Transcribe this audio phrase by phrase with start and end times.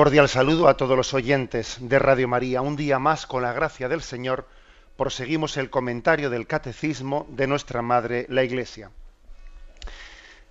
[0.00, 2.62] Cordial saludo a todos los oyentes de Radio María.
[2.62, 4.48] Un día más, con la gracia del Señor,
[4.96, 8.92] proseguimos el comentario del Catecismo de nuestra Madre, la Iglesia.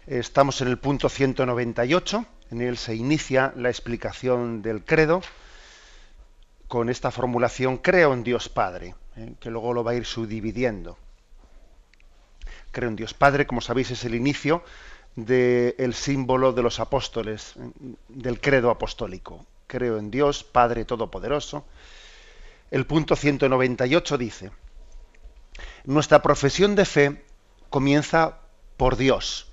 [0.05, 5.23] Estamos en el punto 198, en él se inicia la explicación del credo
[6.67, 9.33] con esta formulación, creo en Dios Padre, ¿eh?
[9.39, 10.95] que luego lo va a ir subdividiendo.
[12.69, 14.63] Creo en Dios Padre, como sabéis, es el inicio
[15.25, 17.53] del símbolo de los apóstoles,
[18.07, 19.45] del credo apostólico.
[19.67, 21.65] Creo en Dios, Padre Todopoderoso.
[22.71, 24.51] El punto 198 dice,
[25.85, 27.25] nuestra profesión de fe
[27.69, 28.39] comienza
[28.77, 29.51] por Dios,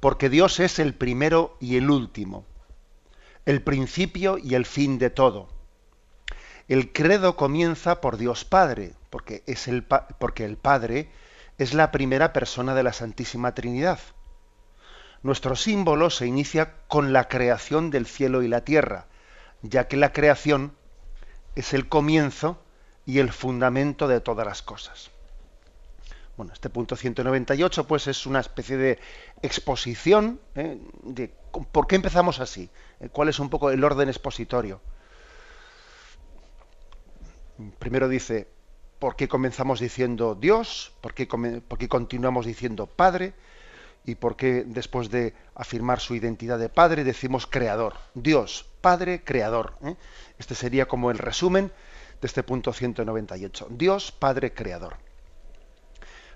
[0.00, 2.44] porque Dios es el primero y el último,
[3.44, 5.48] el principio y el fin de todo.
[6.68, 11.08] El credo comienza por Dios Padre, porque, es el, porque el Padre
[11.58, 14.00] es la primera persona de la Santísima Trinidad.
[15.26, 19.06] Nuestro símbolo se inicia con la creación del cielo y la tierra,
[19.60, 20.76] ya que la creación
[21.56, 22.62] es el comienzo
[23.06, 25.10] y el fundamento de todas las cosas.
[26.36, 29.00] Bueno, este punto 198 pues es una especie de
[29.42, 30.78] exposición ¿eh?
[31.02, 31.34] de
[31.72, 32.70] por qué empezamos así,
[33.00, 34.80] eh, cuál es un poco el orden expositorio.
[37.80, 38.46] Primero dice,
[39.00, 40.92] ¿por qué comenzamos diciendo Dios?
[41.00, 43.34] ¿Por qué, por qué continuamos diciendo Padre?
[44.06, 47.94] Y por qué después de afirmar su identidad de Padre decimos Creador.
[48.14, 49.76] Dios, Padre, Creador.
[49.82, 49.96] ¿eh?
[50.38, 51.72] Este sería como el resumen
[52.20, 53.66] de este punto 198.
[53.70, 54.96] Dios, Padre, Creador.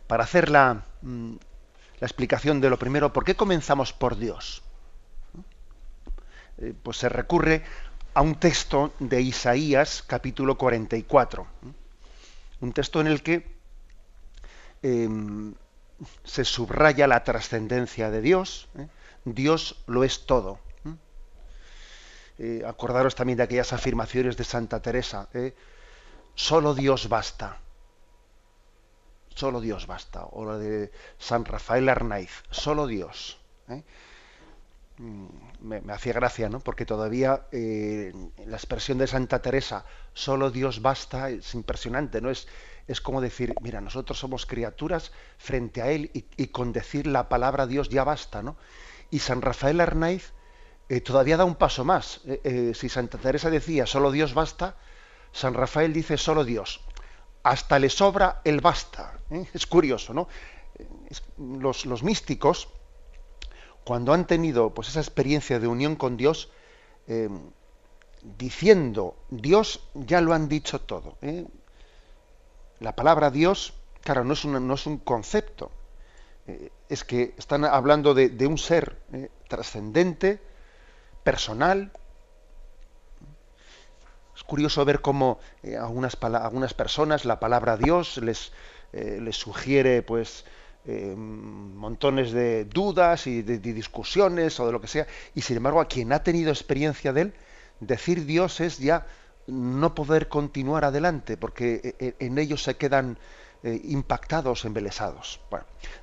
[0.09, 1.35] Para hacer la, mm,
[2.01, 4.63] la explicación de lo primero, ¿por qué comenzamos por Dios?
[6.59, 7.63] Eh, pues se recurre
[8.15, 11.43] a un texto de Isaías, capítulo 44.
[11.43, 11.47] ¿eh?
[12.63, 13.47] Un texto en el que
[14.83, 15.55] em,
[16.25, 18.69] se subraya la trascendencia de Dios.
[18.79, 18.89] ¿eh?
[19.25, 20.59] Dios lo es todo.
[20.85, 20.95] ¿eh?
[22.39, 25.29] Eh, acordaros también de aquellas afirmaciones de Santa Teresa.
[26.35, 27.59] Solo Dios basta.
[29.35, 30.25] Solo Dios basta.
[30.25, 32.43] O la de San Rafael Arnaiz.
[32.51, 33.39] Solo Dios.
[34.97, 35.27] Mm,
[35.61, 36.61] me, me, hacía gracia, ¿no?
[36.61, 42.31] Porque todavía la expresión de Santa Teresa, solo Dios basta, es impresionante, ¿no?
[42.31, 42.49] Es,
[42.91, 47.69] es como decir, mira, nosotros somos criaturas frente a Él y, con decir la palabra
[47.69, 48.57] Dios ya basta, ¿no?
[49.11, 50.33] Y San Rafael Arnaiz
[50.89, 52.21] eh, todavía da un paso más.
[52.27, 54.75] Eh, eh, si Santa Teresa decía solo Dios basta,
[55.31, 56.81] San Rafael dice solo Dios.
[57.45, 59.21] Hasta le sobra el basta.
[59.55, 60.27] Es curioso, ¿no?
[61.39, 62.71] los, los, místicos,
[63.85, 66.51] cuando han tenido pues, esa experiencia de unión con Dios,
[68.37, 71.17] diciendo Dios ya lo han dicho todo
[72.81, 75.71] la palabra Dios, claro, no es, no es un concepto,
[76.47, 80.41] eh, es que están hablando de, un ser eh, trascendente,
[81.23, 81.93] personal.
[84.35, 88.53] Es curioso ver cómo eh, algunas, algunas, personas la palabra Dios les,
[88.93, 90.45] les sugiere pues
[90.87, 95.81] montones de dudas y de, de discusiones o de lo que sea, y sin embargo
[95.81, 97.35] a quien ha tenido experiencia de él,
[97.81, 99.07] decir Dios es ya
[99.47, 103.19] no poder continuar adelante, porque eh, eh, en ellos se quedan
[103.63, 105.41] eh, impactados, embelesados.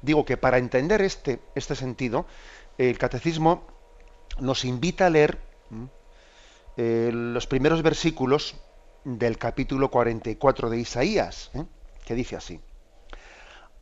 [0.01, 2.25] Digo que para entender este, este sentido,
[2.77, 3.65] el catecismo
[4.39, 5.39] nos invita a leer
[6.77, 8.55] los primeros versículos
[9.03, 11.49] del capítulo 44 de Isaías,
[12.05, 12.61] que dice así.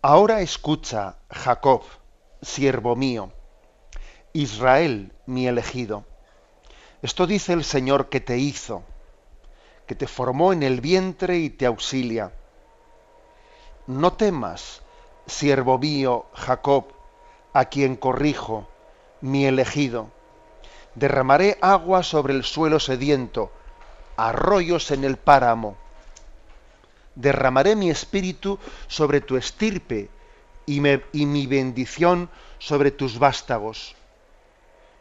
[0.01, 1.81] Ahora escucha, Jacob,
[2.41, 3.33] siervo mío,
[4.31, 6.05] Israel, mi elegido.
[7.01, 8.83] Esto dice el Señor que te hizo
[9.85, 12.31] que te formó en el vientre y te auxilia.
[13.87, 14.81] No temas,
[15.27, 16.85] siervo mío Jacob,
[17.53, 18.67] a quien corrijo,
[19.21, 20.09] mi elegido.
[20.95, 23.51] Derramaré agua sobre el suelo sediento,
[24.17, 25.77] arroyos en el páramo.
[27.15, 30.09] Derramaré mi espíritu sobre tu estirpe
[30.65, 33.95] y, mi bendición sobre tus vástagos.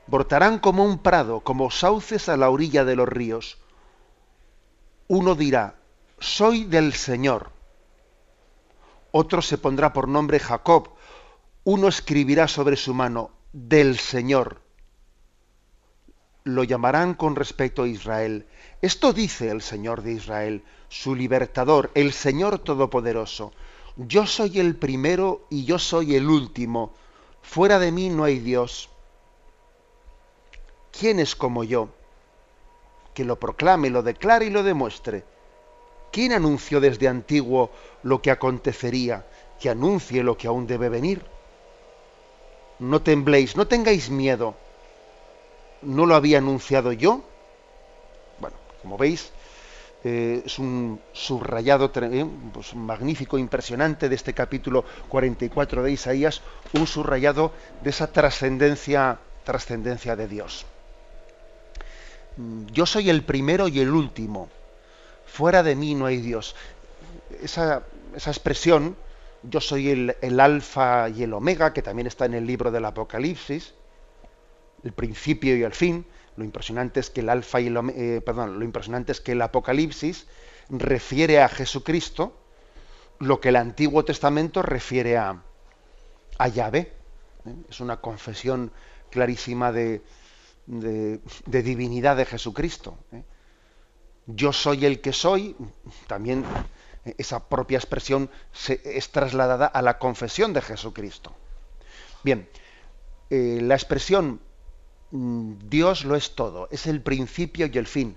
[0.06, 3.56] Brotarán como un prado, como sauces a la orilla de los ríos
[5.08, 5.76] uno dirá,
[6.18, 7.50] soy del Señor.
[9.10, 10.90] Otro se pondrá por nombre Jacob.
[11.64, 14.62] Uno escribirá sobre su mano, del Señor.
[16.44, 18.46] lo llamarán con respecto a Israel.
[18.82, 23.52] Esto dice el Señor de Israel, su libertador, el Señor Todopoderoso.
[23.96, 26.92] Yo soy el primero y yo soy el último.
[27.40, 28.90] Fuera de mí no hay Dios.
[30.92, 31.88] ¿Quién es como yo?
[33.14, 35.24] Que lo proclame, lo declare y lo demuestre.
[36.10, 37.70] ¿Quién anunció desde antiguo
[38.02, 39.24] lo que acontecería?
[39.60, 41.24] Que anuncie lo que aún debe venir.
[42.78, 44.54] No tembléis, no tengáis miedo.
[45.82, 47.22] ¿No lo había anunciado yo?
[48.38, 49.32] Bueno, como veis,
[50.04, 56.42] eh, es un subrayado eh, pues, magnífico, impresionante de este capítulo 44 de Isaías,
[56.74, 57.52] un subrayado
[57.82, 60.66] de esa trascendencia, trascendencia de Dios.
[62.72, 64.48] Yo soy el primero y el último.
[65.26, 66.54] Fuera de mí no hay Dios.
[67.42, 67.82] Esa,
[68.14, 68.96] expresión,
[69.42, 72.84] yo soy el, el alfa y el omega, que también está en el libro del
[72.84, 73.74] Apocalipsis,
[74.82, 78.64] el principio y el fin, lo impresionante es que el alfa y eh, perdón, lo
[78.64, 80.26] impresionante es que el Apocalipsis
[80.68, 82.36] refiere a Jesucristo
[83.20, 85.42] lo que el Antiguo Testamento refiere a,
[86.38, 86.92] a Yahvé.
[87.46, 87.54] ¿eh?
[87.70, 88.72] Es una confesión
[89.10, 90.02] clarísima de,
[90.66, 92.98] de, divinidad de Jesucristo.
[93.12, 93.22] ¿eh?
[94.26, 95.56] Yo soy el que soy,
[96.06, 96.44] también
[97.18, 101.34] esa propia expresión se, es trasladada a la confesión de Jesucristo.
[102.22, 102.48] Bien,
[103.28, 104.40] la expresión
[105.14, 108.16] Mm, Dios lo es todo, es el principio y el fin.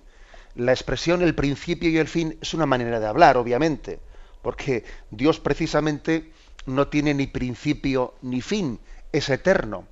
[0.55, 3.99] La expresión el principio y el fin es una manera de hablar, obviamente,
[4.41, 6.31] porque Dios precisamente
[6.65, 8.79] no tiene ni principio ni fin,
[9.11, 9.87] es eterno.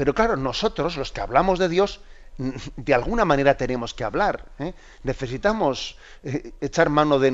[0.00, 2.00] Pero claro, nosotros, los que hablamos de Dios,
[2.76, 4.46] de alguna manera tenemos que hablar.
[4.58, 4.72] ¿eh?
[5.02, 7.30] Necesitamos eh, echar mano de,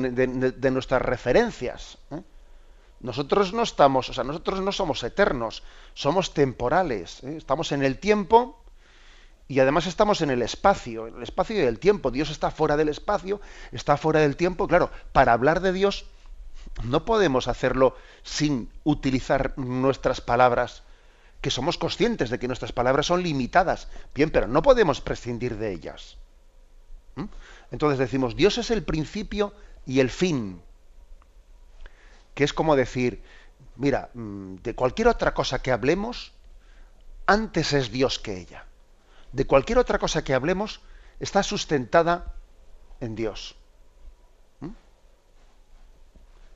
[0.69, 1.97] nuestras referencias.
[2.11, 2.21] ¿eh?
[2.99, 7.23] Nosotros no estamos, o sea, nosotros no somos eternos, somos temporales.
[7.23, 8.61] Estamos en el tiempo
[9.47, 12.11] y además estamos en el espacio, en el espacio y el tiempo.
[12.11, 13.39] Dios está fuera del espacio,
[13.71, 14.67] está fuera del tiempo.
[14.67, 16.05] Claro, para hablar de Dios
[16.83, 20.83] no podemos hacerlo sin utilizar nuestras palabras,
[21.47, 23.87] que somos conscientes de que nuestras palabras son limitadas.
[24.13, 26.17] Bien, pero no podemos prescindir de ellas.
[27.15, 27.25] ¿Mm?
[27.71, 29.53] Entonces decimos, Dios es el principio
[29.85, 30.61] y el fin.
[32.33, 33.23] Que es como decir,
[33.77, 36.33] mira, mm, de cualquier otra cosa que hablemos,
[37.25, 38.65] antes es Dios que ella
[39.31, 40.81] de cualquier otra cosa que hablemos
[41.19, 42.33] está sustentada
[42.99, 43.55] en Dios.
[44.61, 44.71] ¿Mm?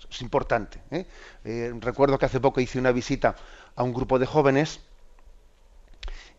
[0.10, 0.82] Es importante.
[0.92, 1.06] ¿eh?
[1.44, 3.36] Eh, recuerdo que hace poco hice una visita
[3.76, 4.82] a un grupo de jóvenes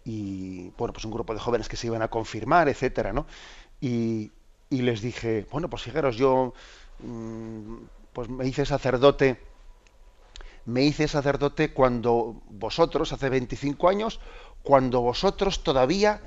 [0.05, 3.27] y bueno, pues un grupo de jóvenes que se iban a confirmar, etcétera, ¿no?
[3.81, 4.31] Y,
[4.71, 6.55] les dije, bueno, pues fijaros, yo
[7.01, 7.77] mm,
[8.13, 9.39] pues me hice sacerdote,
[10.65, 14.21] me hice sacerdote cuando vosotros, hace 25 años,
[14.63, 16.23] cuando vosotros todavía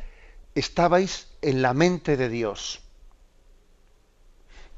[0.53, 2.81] estabais en la mente de Dios.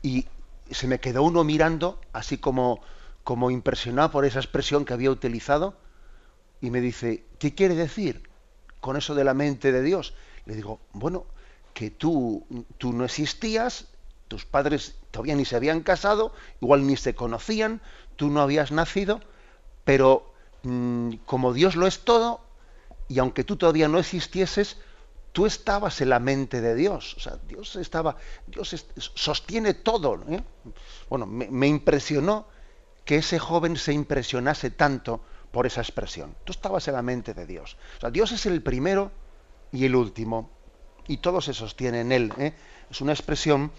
[0.02, 0.28] Y
[0.72, 2.80] se me quedó uno mirando, así como,
[3.24, 5.76] como impresionado por esa expresión que había utilizado,
[6.62, 8.30] y me dice, ¿qué quiere decir
[8.82, 10.14] con eso de la mente de Dios?
[10.46, 11.26] Le digo, bueno,
[11.74, 12.46] que tú,
[12.78, 13.88] tú no existías,
[14.28, 17.82] tus padres todavía ni se habían casado, igual ni se conocían,
[18.16, 19.22] tú no habías nacido,
[19.84, 20.32] pero
[20.64, 22.42] mm, como Dios lo es todo,
[23.08, 24.78] y aunque tú todavía no existieses,
[25.32, 27.14] tú estabas en la mente de Dios.
[27.16, 30.24] O sea, Dios estaba, Dios sostiene todo.
[30.30, 30.44] ¿eh?
[31.10, 32.48] Bueno, me, impresionó
[33.06, 35.22] que ese joven se impresionase tanto
[35.58, 36.36] por esa expresión.
[36.44, 37.78] Tú estabas en la mente de Dios.
[37.98, 39.12] O sea, Dios es el primero
[39.72, 40.52] y el último.
[41.08, 42.32] Y todo se sostiene en Él.
[42.38, 42.54] ¿eh?
[42.92, 43.72] Es una expresión,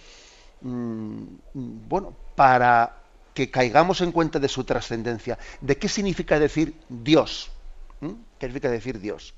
[0.61, 1.23] mm,
[1.54, 2.97] bueno, para
[3.32, 5.38] que caigamos en cuenta de su trascendencia.
[5.61, 7.52] ¿De qué significa decir Dios?
[8.00, 9.35] ¿Qué significa decir Dios?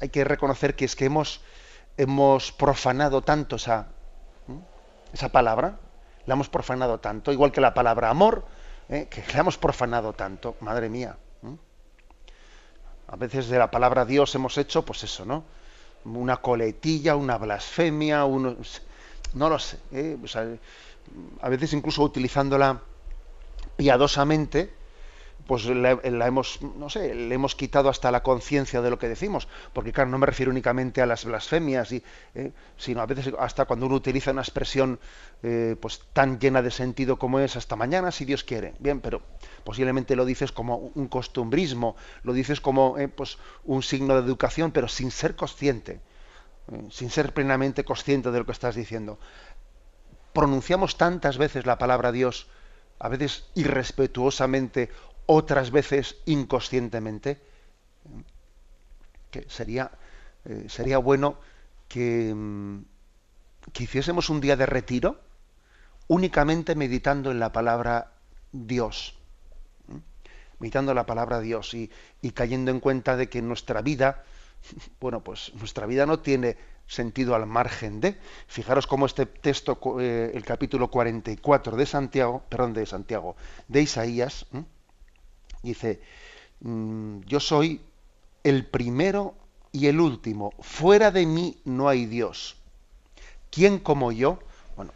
[0.00, 1.40] Hay que reconocer que es que hemos,
[1.96, 3.86] hemos profanado tanto esa,
[5.12, 5.78] esa palabra,
[6.26, 8.44] la hemos profanado tanto, igual que la palabra amor,
[8.88, 9.06] ¿eh?
[9.08, 11.16] que la hemos profanado tanto, madre mía.
[13.08, 15.44] A veces de la palabra Dios hemos hecho, pues eso, ¿no?
[16.04, 18.56] Una coletilla, una blasfemia, uno,
[19.34, 19.78] no lo sé.
[19.92, 20.16] ¿eh?
[21.40, 22.82] a veces incluso utilizándola
[23.76, 24.72] piadosamente,
[25.48, 29.48] pues la, hemos, no sé, le hemos quitado hasta la conciencia de lo que decimos,
[29.72, 33.64] porque claro, no me refiero únicamente a las blasfemias, y, eh, sino a veces hasta
[33.64, 35.00] cuando uno utiliza una expresión
[35.42, 38.74] eh, pues tan llena de sentido como es hasta mañana, si Dios quiere.
[38.78, 39.22] Bien, pero
[39.64, 44.70] posiblemente lo dices como un costumbrismo, lo dices como eh, pues un signo de educación,
[44.70, 46.02] pero sin ser consciente,
[46.90, 49.18] sin ser plenamente consciente de lo que estás diciendo.
[50.34, 52.48] Pronunciamos tantas veces la palabra Dios,
[52.98, 54.90] a veces irrespetuosamente
[55.30, 57.38] otras veces inconscientemente,
[59.30, 59.90] que sería,
[60.46, 61.36] eh, sería bueno
[61.86, 62.78] que, mm,
[63.74, 65.20] que hiciésemos un día de retiro
[66.06, 68.12] únicamente meditando en la palabra
[68.52, 69.18] Dios,
[70.60, 71.90] meditando la palabra Dios y,
[72.22, 74.24] y cayendo en cuenta de que nuestra vida,
[74.98, 76.56] bueno, pues nuestra vida no tiene
[76.86, 78.16] sentido al margen de.
[78.46, 83.36] Fijaros cómo este texto, eh, el capítulo 44 de Santiago, perdón, de Santiago,
[83.68, 84.46] de Isaías,
[85.62, 86.00] dice,
[86.60, 87.80] mm, yo soy
[88.44, 89.34] el primero
[89.72, 92.56] y el último, fuera de mí no hay Dios.
[93.50, 94.38] ¿Quién como yo?
[94.76, 94.92] Bueno,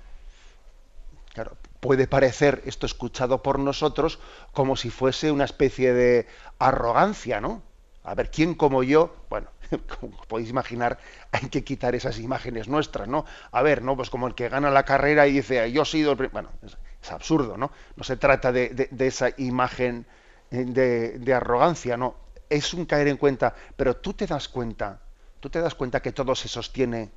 [1.34, 4.18] claro, puede parecer esto escuchado por nosotros
[4.52, 6.26] como si fuese una especie de
[6.58, 7.62] arrogancia, ¿no?
[8.04, 9.14] A ver, ¿quién como yo?
[9.30, 9.48] Bueno,
[10.00, 10.98] como podéis imaginar,
[11.30, 13.24] hay que quitar esas imágenes nuestras, ¿no?
[13.50, 13.96] A ver, ¿no?
[13.96, 16.76] Pues como el que gana la carrera y dice, yo he sido el Bueno, es,
[17.10, 17.72] absurdo, ¿no?
[17.96, 20.06] No se trata de, esa imagen
[20.52, 22.14] de, de, arrogancia, ¿no?
[22.48, 25.00] Es un caer en cuenta, pero tú te das cuenta,
[25.40, 27.10] tú te das cuenta que todo se sostiene,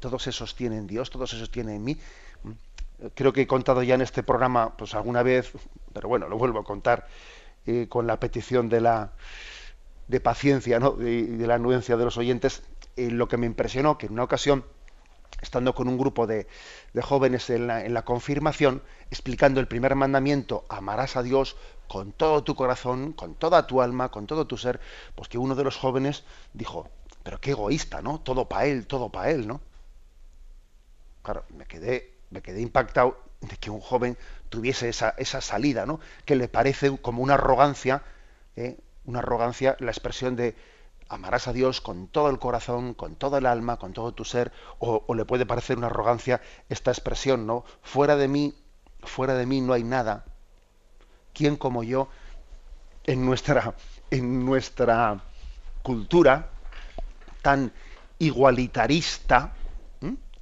[0.00, 1.96] todo se sostiene en Dios, todo se sostiene en mí.
[2.42, 2.50] ¿Mm?
[3.14, 5.52] Creo que he contado ya en este programa, pues alguna vez,
[5.92, 7.06] pero bueno, lo vuelvo a contar,
[7.66, 9.12] eh, con la petición de la
[10.08, 10.96] de paciencia ¿no?
[11.00, 12.62] y de, la anuencia de los oyentes,
[12.96, 14.64] eh, lo que me impresionó, que en una ocasión,
[15.40, 16.46] estando con un grupo de,
[17.00, 21.56] jóvenes en la, en la, confirmación, explicando el primer mandamiento, amarás a Dios
[21.88, 24.80] con todo tu corazón, con toda tu alma, con todo tu ser,
[25.14, 26.88] pues que uno de los jóvenes dijo,
[27.22, 28.20] pero qué egoísta, ¿no?
[28.20, 29.60] Todo para él, todo para él, ¿no?
[31.22, 34.16] Claro, me quedé, me quedé impactado de que un joven
[34.48, 36.00] tuviese esa, esa salida, ¿no?
[36.24, 38.02] Que le parece como una arrogancia,
[38.56, 38.78] ¿eh?
[39.04, 40.54] una arrogancia la expresión de
[41.08, 44.50] amarás a Dios con todo el corazón, con todo el alma, con todo tu ser,
[44.78, 47.64] o, le puede parecer una arrogancia esta expresión, ¿no?
[47.82, 48.54] Fuera de mí,
[49.02, 50.24] fuera de mí no hay nada.
[51.32, 52.08] ¿Quién como yo
[53.04, 53.74] en nuestra,
[55.82, 56.50] cultura
[57.40, 57.72] tan
[58.18, 59.54] igualitarista,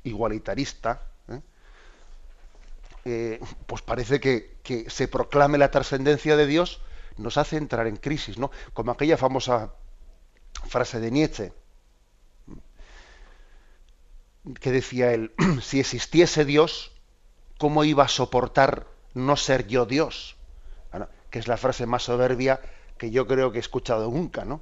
[0.03, 1.41] igualitarista, ¿eh?
[3.05, 6.83] Eh, pues parece que, que se proclame la trascendencia de Dios
[7.21, 8.51] nos hace entrar en crisis, ¿no?
[8.73, 9.73] Como aquella famosa
[10.67, 11.53] frase de Nietzsche,
[14.61, 15.33] que decía él,
[15.63, 16.93] si existiese Dios,
[17.59, 20.37] ¿cómo iba a soportar no ser yo Dios?
[21.31, 22.61] Que es la frase más soberbia
[22.99, 24.61] que yo creo que he escuchado nunca, ¿no?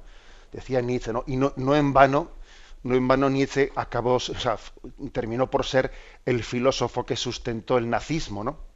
[0.51, 1.23] Decía Nietzsche, ¿no?
[1.27, 2.31] Y no, en vano,
[2.83, 4.57] no en vano Nietzsche acabó, o sea,
[5.11, 5.91] terminó por ser
[6.25, 8.69] el filósofo que sustentó el nazismo, ¿no?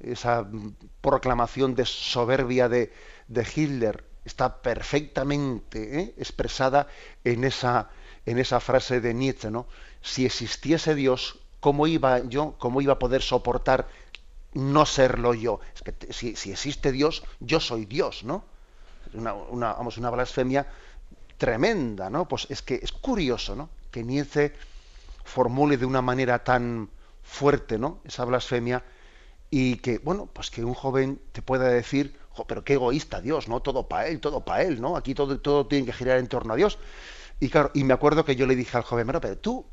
[0.00, 0.46] esa
[1.00, 2.92] proclamación de soberbia de,
[3.28, 6.14] Hitler está perfectamente ¿eh?
[6.18, 6.88] expresada
[7.24, 7.90] en esa,
[8.24, 9.66] en esa frase de Nietzsche, ¿no?
[10.02, 13.88] Si existiese Dios, ¿cómo iba yo, cómo iba a poder soportar
[14.56, 15.60] no serlo yo?
[15.74, 18.44] Es que si, existe Dios, yo soy Dios, ¿no?
[19.12, 20.66] Una, una, vamos, una blasfemia
[21.36, 22.26] tremenda, ¿no?
[22.26, 23.68] Pues es que es curioso, ¿no?
[23.90, 24.52] Que Nietzsche
[25.24, 26.88] formule de una manera tan
[27.22, 28.00] fuerte, ¿no?
[28.04, 28.82] Esa blasfemia
[29.50, 33.60] y que, bueno, pues que un joven te pueda decir, pero qué egoísta Dios, ¿no?
[33.60, 34.96] Todo para él, todo para él, ¿no?
[34.96, 36.78] Aquí todo, todo tiene que girar en torno a Dios.
[37.40, 39.66] Y claro, y me acuerdo que yo le dije al joven, pero tú,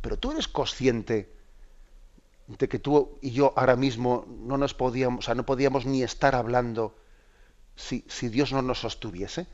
[0.00, 1.35] pero tú eres consciente
[2.46, 6.02] de que tú y yo ahora mismo no nos podíamos, o sea, no podíamos ni
[6.02, 6.96] estar hablando
[7.74, 9.46] si, si Dios no nos sostuviese.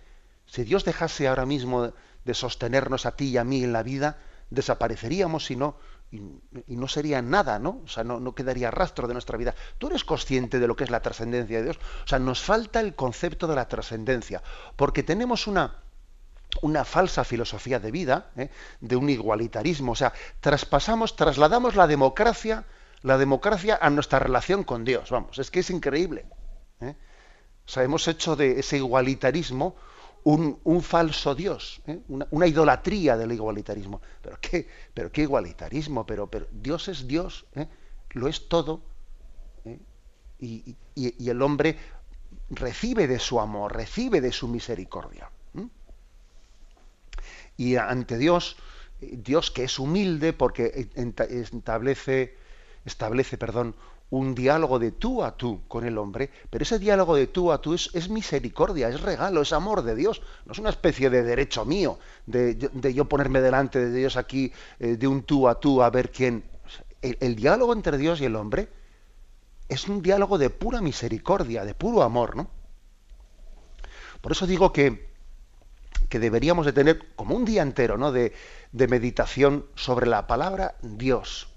[0.46, 1.92] Si Dios dejase ahora mismo
[2.24, 4.18] de sostenernos a ti y a mí en la vida,
[4.50, 5.76] desapareceríamos si no,
[6.12, 7.80] y, no sería nada, ¿no?
[7.84, 9.54] O sea, no, quedaría rastro de nuestra vida.
[9.78, 11.78] ¿Tú eres consciente de lo que es la trascendencia de Dios?
[12.04, 14.42] O sea, nos falta el concepto de la trascendencia,
[14.76, 15.76] porque tenemos una,
[16.60, 18.50] una falsa filosofía de vida, ¿eh?
[18.80, 19.92] de un igualitarismo.
[19.92, 22.66] O sea, traspasamos, trasladamos la democracia,
[23.02, 25.10] la democracia a nuestra relación con Dios.
[25.10, 26.26] Vamos, es que es increíble.
[26.80, 26.94] ¿eh?
[27.66, 29.76] O sea, hemos hecho de ese igualitarismo
[30.24, 32.00] un, falso Dios, ¿eh?
[32.08, 34.00] una, idolatría del igualitarismo.
[34.20, 36.06] ¿Pero qué, pero qué igualitarismo?
[36.06, 37.66] Pero, pero Dios es Dios, ¿eh?
[38.10, 38.82] lo es todo.
[39.64, 39.78] ¿eh?
[40.38, 40.76] Y,
[41.28, 41.76] el hombre
[42.50, 45.30] recibe de su amor, recibe de su misericordia.
[47.56, 48.56] Y ante Dios,
[49.00, 52.36] Dios que es humilde porque establece,
[52.84, 53.74] establece perdón,
[54.12, 57.62] un diálogo de tú a tú con el hombre, pero ese diálogo de tú a
[57.62, 61.64] tú es, misericordia, es regalo, es amor de Dios, no es una especie de derecho
[61.64, 65.88] mío, de, yo ponerme delante de Dios aquí eh, de un tú a tú a
[65.88, 66.44] ver quién.
[67.00, 68.68] El, diálogo entre Dios y el hombre
[69.68, 72.50] es un diálogo de pura misericordia, de puro amor, ¿no?
[74.20, 75.08] Por eso digo que,
[76.10, 78.12] que deberíamos de tener como un día entero ¿no?
[78.12, 78.34] de,
[78.70, 81.51] de meditación sobre la palabra Dios.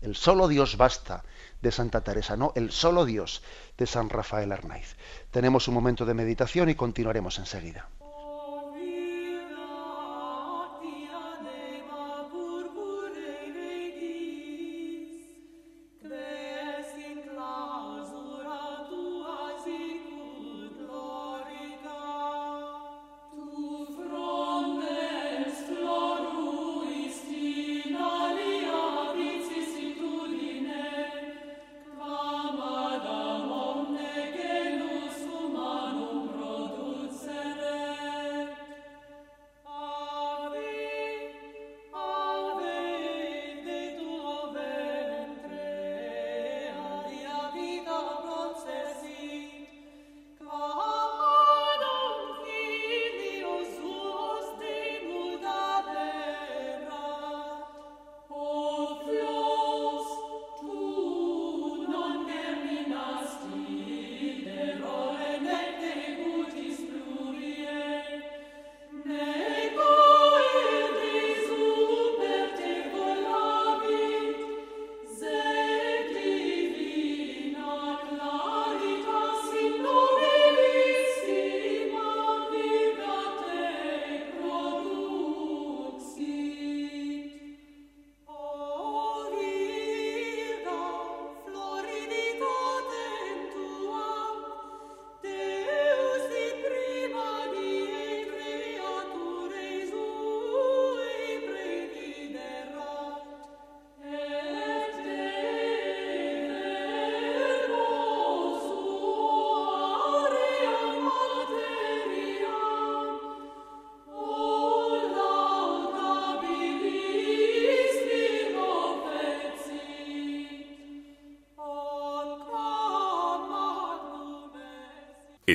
[0.00, 1.24] El solo Dios basta
[1.60, 3.42] de Santa Teresa, no, el solo Dios
[3.76, 4.96] de San Rafael Arnaiz.
[5.30, 7.88] Tenemos un momento de meditación y continuaremos enseguida.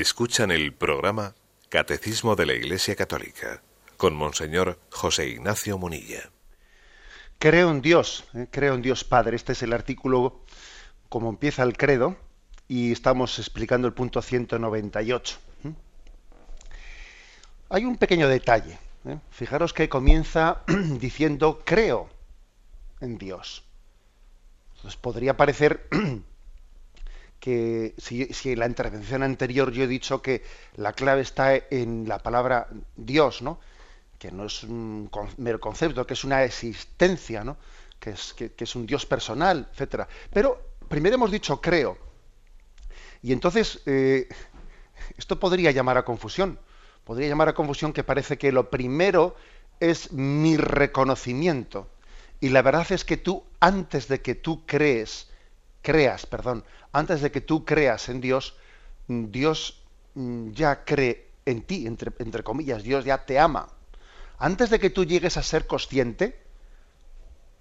[0.04, 1.34] Escuchan el programa
[1.70, 3.62] Catecismo de la Iglesia Católica
[3.96, 6.30] con Monseñor José Ignacio Munilla.
[7.39, 8.48] Creo en Dios, ¿eh?
[8.52, 9.38] creo en Dios Padre.
[9.38, 10.42] Este es el artículo
[11.08, 12.18] como empieza el credo
[12.68, 15.38] y estamos explicando el punto 198.
[15.63, 15.72] ¿eh?
[17.70, 18.78] Hay un pequeño detalle.
[19.06, 19.20] ¿eh?
[19.32, 20.63] Fijaros que comienza
[21.00, 22.10] diciendo creo
[23.00, 23.63] en Dios.
[24.76, 25.88] Entonces podría parecer
[27.44, 30.44] que si, en la intervención anterior yo he dicho que
[30.78, 33.60] la clave está en la palabra Dios, ¿no?
[34.18, 37.58] que no es un mero concepto, que es una existencia, ¿no?
[38.00, 40.08] que, es, que, es un Dios personal, etcétera.
[40.32, 41.98] Pero primero hemos dicho creo.
[43.22, 44.30] Y entonces eh,
[45.18, 46.58] esto podría llamar a confusión.
[47.04, 49.36] Podría llamar a confusión que parece que lo primero
[49.82, 51.90] es mi reconocimiento.
[52.40, 55.28] Y la verdad es que tú, antes de que tú crees,
[55.84, 58.56] creas, perdón, antes de que tú creas en Dios,
[59.08, 59.84] Dios
[60.15, 63.67] mm, ya cree en ti, entre, entre comillas, Dios ya te ama.
[64.39, 66.41] Antes de que tú llegues a ser consciente,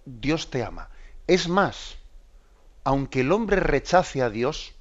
[0.07, 0.89] Dios te ama.
[1.27, 1.97] Es más,
[2.85, 4.73] aunque el hombre rechace a Dios,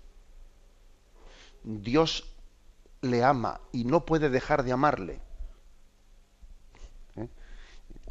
[1.64, 2.32] Dios
[3.02, 5.20] le ama y no puede dejar de amarle.
[7.16, 7.28] ¿Eh?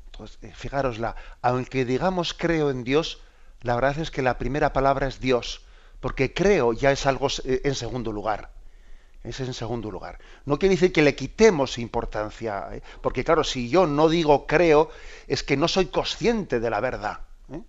[0.06, 0.98] Entonces, eh, fijaros,
[1.42, 3.20] aunque digamos creo en Dios,
[3.62, 5.62] la verdad es que la primera palabra es Dios
[6.00, 8.50] porque creo ya es algo eh, en segundo lugar.
[9.22, 10.18] Es en segundo lugar.
[10.46, 12.82] No quiere decir que le quitemos importancia, ¿eh?
[13.02, 14.90] porque claro, si yo no digo creo,
[15.28, 17.20] es que no soy consciente de la verdad.
[17.52, 17.60] ¿eh?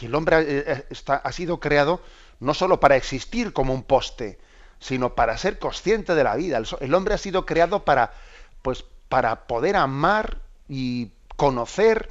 [0.00, 2.00] Y el hombre está, ha sido creado
[2.40, 4.38] no solo para existir como un poste,
[4.78, 6.56] sino para ser consciente de la vida.
[6.56, 8.14] El, el hombre ha sido creado para,
[8.62, 12.10] pues, para poder amar y conocer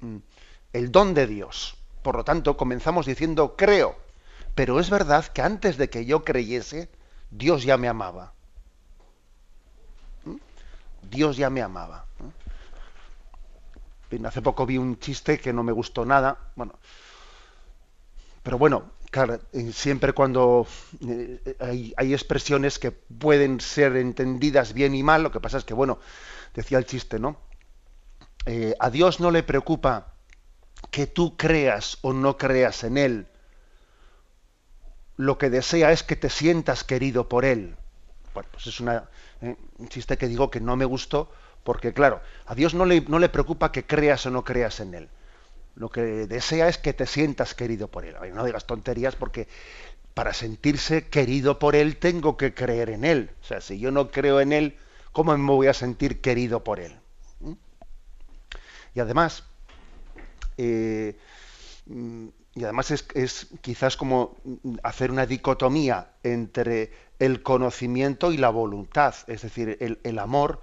[0.00, 0.16] mm,
[0.72, 1.76] el don de Dios.
[2.04, 3.96] Por lo tanto, comenzamos diciendo creo.
[4.54, 6.90] Pero es verdad que antes de que yo creyese,
[7.30, 8.34] Dios ya me amaba.
[10.26, 10.36] ¿Mm?
[11.10, 12.04] Dios ya me amaba.
[14.26, 16.36] Hace poco vi un chiste que no me gustó nada.
[16.54, 16.74] Bueno,
[18.42, 18.92] pero bueno,
[19.52, 20.66] eh, siempre cuando
[21.08, 21.56] eh,
[21.96, 25.98] hay, expresiones que pueden ser entendidas bien y mal, lo que pasa es que, bueno,
[26.54, 27.38] decía el chiste, ¿no?
[28.44, 30.13] Eh, a Dios no le preocupa
[30.90, 33.26] que tú creas o no creas en Él
[35.16, 37.76] lo que desea es que te sientas querido por él.
[38.32, 39.08] Bueno, pues es una,
[39.40, 41.30] eh, un chiste que digo que no me gustó,
[41.62, 44.94] porque claro, a Dios no le, no le preocupa que creas o no creas en
[44.94, 45.08] él.
[45.76, 48.16] Lo que desea es que te sientas querido por él.
[48.34, 49.48] no digas tonterías porque
[50.14, 53.30] para sentirse querido por él tengo que creer en él.
[53.40, 54.78] O sea, si yo no creo en él,
[55.12, 56.96] ¿cómo me voy a sentir querido por él?
[57.40, 57.52] ¿Mm?
[58.94, 59.44] Y además,
[60.56, 61.16] eh,
[61.86, 64.36] mm, y además es, quizás como
[64.82, 70.60] hacer una dicotomía entre el conocimiento y la voluntad, es decir, el, amor,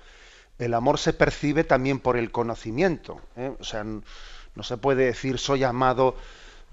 [0.57, 3.53] el amor se percibe también por el conocimiento, ¿eh?
[3.59, 6.15] o sea, no se puede decir soy amado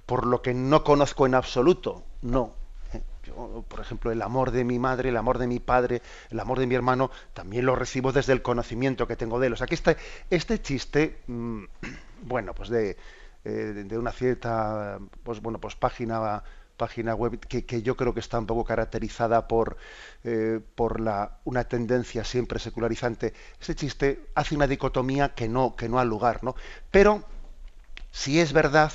[0.06, 2.52] por lo que no conozco en absoluto, no.
[2.92, 3.02] ¿eh?
[3.66, 6.00] por ejemplo, el amor de mi madre, el amor de mi padre,
[6.30, 9.52] el amor de mi hermano, también lo recibo desde el conocimiento que tengo de él.
[9.54, 9.96] O sea, que este,
[10.30, 11.64] este chiste, mm,
[12.22, 12.96] bueno, pues de,
[13.44, 16.42] eh, de una cierta pues bueno pues página
[16.78, 19.76] página web que, yo creo que está un poco caracterizada por,
[20.24, 23.34] eh, por la, una tendencia siempre secularizante.
[23.60, 26.54] Ese chiste hace una dicotomía que no, que no ha lugar, ¿no?
[26.90, 27.24] Pero
[28.12, 28.92] si es verdad,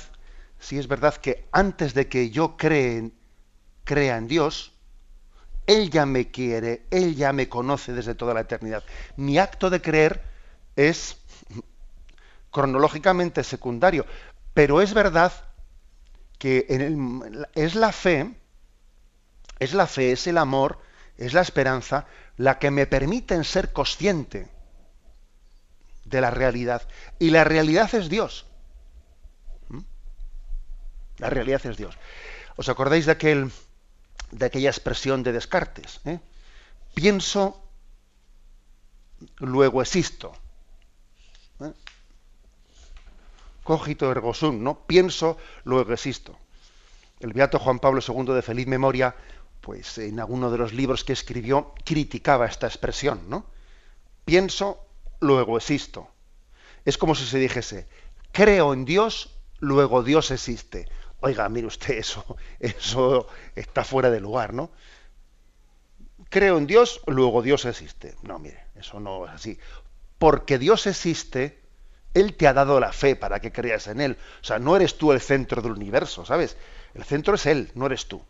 [0.58, 3.12] si es verdad que antes de que yo cree,
[3.84, 4.72] crea en Dios,
[5.66, 8.82] Él ya me quiere, Él ya me conoce desde toda la eternidad.
[9.16, 10.22] Mi acto de creer
[10.74, 11.18] es
[12.54, 14.06] cronológicamente secundario,
[14.54, 15.32] pero es verdad
[16.38, 16.66] que
[17.54, 18.32] es la fe,
[19.58, 20.78] es la fe, es el amor,
[21.18, 24.48] es la esperanza la que me permite ser consciente
[26.04, 26.82] de la realidad.
[27.18, 28.46] Y la realidad es Dios.
[29.68, 29.80] ¿Mm?
[31.18, 31.96] La realidad es Dios.
[32.54, 33.50] ¿Os acordáis de, aquel,
[34.30, 36.00] de aquella expresión de Descartes?
[36.04, 36.20] Eh?
[36.94, 37.68] Pienso,
[39.38, 40.36] luego existo.
[41.60, 41.72] ¿Eh?
[43.64, 44.86] Cogito ergo sum, ¿no?
[44.86, 46.38] Pienso, luego existo.
[47.20, 49.16] El beato Juan Pablo II de feliz memoria,
[49.60, 53.46] pues en alguno de los libros que escribió criticaba esta expresión, ¿no?
[54.24, 54.86] Pienso,
[55.20, 56.08] luego existo.
[56.84, 57.88] Es como si se dijese,
[58.30, 60.86] creo en Dios, luego Dios existe.
[61.20, 64.70] Oiga, mire usted, eso, eso está fuera de lugar, ¿no?
[66.28, 68.16] Creo en Dios, luego Dios existe.
[68.22, 69.58] No, mire, eso no es así.
[70.18, 71.63] Porque Dios existe,
[72.14, 74.16] él te ha dado la fe para que creas en Él.
[74.40, 76.56] O sea, no eres tú el centro del universo, ¿sabes?
[76.94, 78.24] El centro es Él, no eres tú.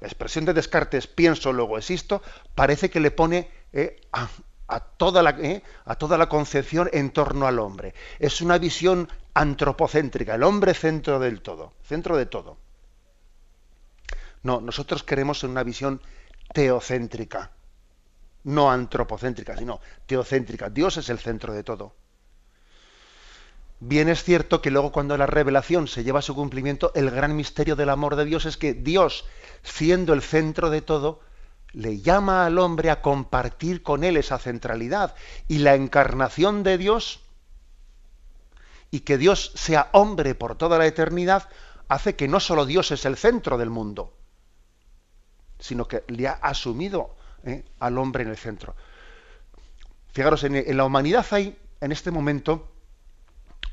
[0.00, 2.22] la expresión de Descartes, pienso, luego existo,
[2.54, 7.46] parece que le pone eh, a, toda la, eh, a toda la concepción en torno
[7.46, 7.94] al hombre.
[8.18, 12.56] Es una visión antropocéntrica, el hombre centro del todo, centro de todo.
[14.42, 16.00] No, nosotros queremos en una visión
[16.54, 17.52] teocéntrica,
[18.44, 20.70] no antropocéntrica, sino teocéntrica.
[20.70, 21.94] Dios es el centro de todo.
[23.82, 27.34] Bien es cierto que luego cuando la revelación se lleva a su cumplimiento, el gran
[27.34, 29.24] misterio del amor de Dios es que Dios,
[29.62, 31.20] siendo el centro de todo,
[31.72, 35.14] le llama al hombre a compartir con él esa centralidad.
[35.48, 37.20] Y la encarnación de Dios,
[38.90, 41.48] y que Dios sea hombre por toda la eternidad,
[41.88, 44.12] hace que no solo Dios es el centro del mundo,
[45.58, 47.64] sino que le ha asumido ¿eh?
[47.78, 48.76] al hombre en el centro.
[50.12, 52.69] Fijaros, en la humanidad hay en este momento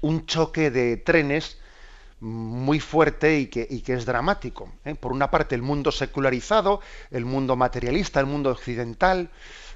[0.01, 1.57] un choque de trenes
[2.19, 4.71] muy fuerte y que, es dramático.
[4.85, 4.95] ¿eh?
[4.95, 6.81] Por una parte, el mundo secularizado,
[7.11, 9.29] el mundo materialista, el mundo occidental,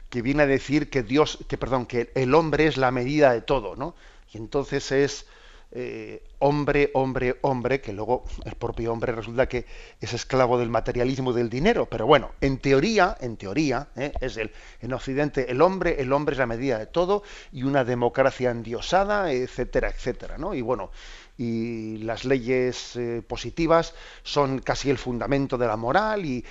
[0.09, 3.41] que viene a decir que Dios, que perdón, que el hombre es la medida de
[3.41, 3.95] todo, ¿no?
[4.33, 5.25] Y entonces es
[5.73, 9.65] eh, hombre, hombre, hombre, que luego el propio hombre resulta que
[10.01, 11.85] es esclavo del materialismo y del dinero.
[11.85, 14.11] Pero bueno, en teoría, en teoría, ¿eh?
[14.19, 17.85] es el, en Occidente el hombre, el hombre es la medida de todo y una
[17.85, 20.53] democracia endiosada, etcétera, etcétera, ¿no?
[20.53, 20.91] Y bueno,
[21.37, 26.43] y las leyes eh, positivas son casi el fundamento de la moral y,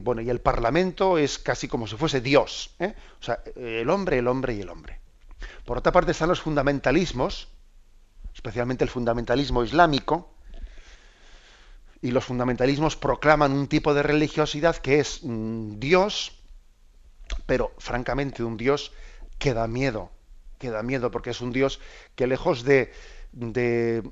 [0.00, 4.28] bueno y el Parlamento es casi como si fuese Dios, o sea, el hombre, el
[4.28, 5.00] hombre y el hombre.
[5.64, 7.48] Por otra parte están los fundamentalismos,
[8.46, 10.32] especialmente el fundamentalismo islámico,
[12.00, 16.32] y los fundamentalismos proclaman un tipo de religiosidad que es Dios,
[17.46, 18.92] pero francamente un Dios
[19.40, 20.12] que da miedo,
[20.58, 21.80] que da miedo porque es un Dios
[22.14, 22.92] que lejos de,
[23.32, 24.08] de,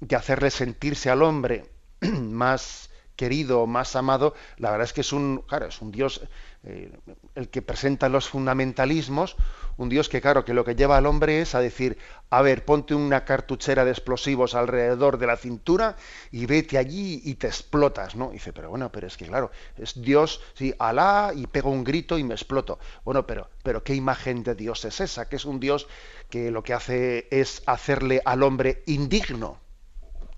[0.00, 5.44] de hacerle sentirse al hombre más querido, más amado, la verdad es que es un,
[5.46, 6.22] claro, es un Dios
[6.62, 6.92] eh,
[7.36, 9.36] el que presenta los fundamentalismos,
[9.78, 11.96] un Dios que claro, que lo que lleva al hombre es a decir,
[12.28, 15.96] a ver, ponte una cartuchera de explosivos alrededor de la cintura
[16.30, 18.30] y vete allí y te explotas, ¿no?
[18.30, 22.18] dice, pero bueno, pero es que claro, es Dios, sí, Alá y pego un grito
[22.18, 22.78] y me exploto.
[23.04, 25.30] Bueno, pero, pero ¿qué imagen de Dios es esa?
[25.30, 25.88] Que es un Dios
[26.28, 29.58] que lo que hace es hacerle al hombre indigno,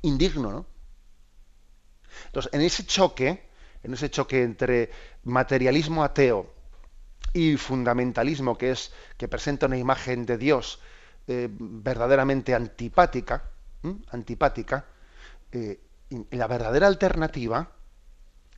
[0.03, 0.67] indigno, ¿no?
[2.27, 3.52] Entonces, en ese choque,
[3.83, 4.91] en ese choque entre
[5.25, 6.53] materialismo ateo
[7.33, 10.81] y fundamentalismo que es que presenta una imagen de Dios
[11.27, 13.45] eh, verdaderamente antipática,
[14.11, 14.85] antipática,
[15.53, 15.81] eh,
[16.31, 17.71] la verdadera alternativa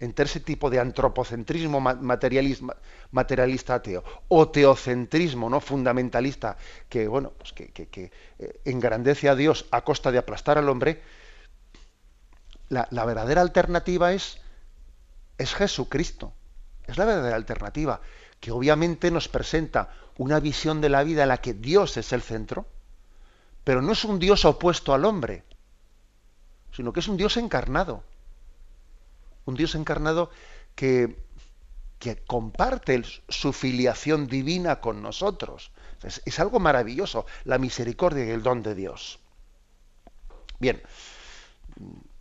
[0.00, 6.58] entre ese tipo de antropocentrismo materialista ateo o teocentrismo no fundamentalista
[6.88, 11.00] que bueno pues que, eh, engrandece a Dios a costa de aplastar al hombre
[12.68, 14.43] la verdadera alternativa es
[15.38, 16.32] es Jesucristo
[16.86, 18.00] es la verdadera alternativa,
[18.40, 22.22] que obviamente nos presenta una visión de la vida en la que Dios es el
[22.22, 22.66] centro,
[23.64, 25.44] pero no es un Dios opuesto al hombre,
[26.72, 28.04] sino que es un Dios encarnado.
[29.46, 30.30] Un Dios encarnado
[30.74, 31.22] que,
[31.98, 35.70] que comparte su filiación divina con nosotros.
[36.02, 39.18] Es, algo maravilloso, la misericordia y el don de Dios.
[40.58, 40.82] Bien,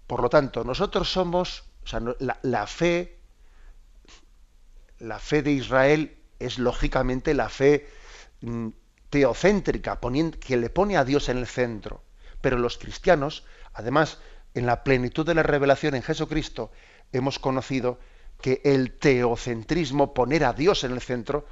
[0.07, 3.23] por lo tanto, nosotros somos, o sea, la, la fe
[5.03, 7.87] la fe de Israel es lógicamente la fe
[8.41, 8.69] mm,
[9.09, 9.99] teocéntrica,
[10.39, 12.03] que le pone a Dios en el centro.
[12.41, 14.19] Pero los cristianos, además,
[14.53, 16.71] en la plenitud de la revelación en Jesucristo,
[17.11, 17.99] hemos conocido
[18.41, 21.45] que el teocentrismo, poner a Dios en el centro,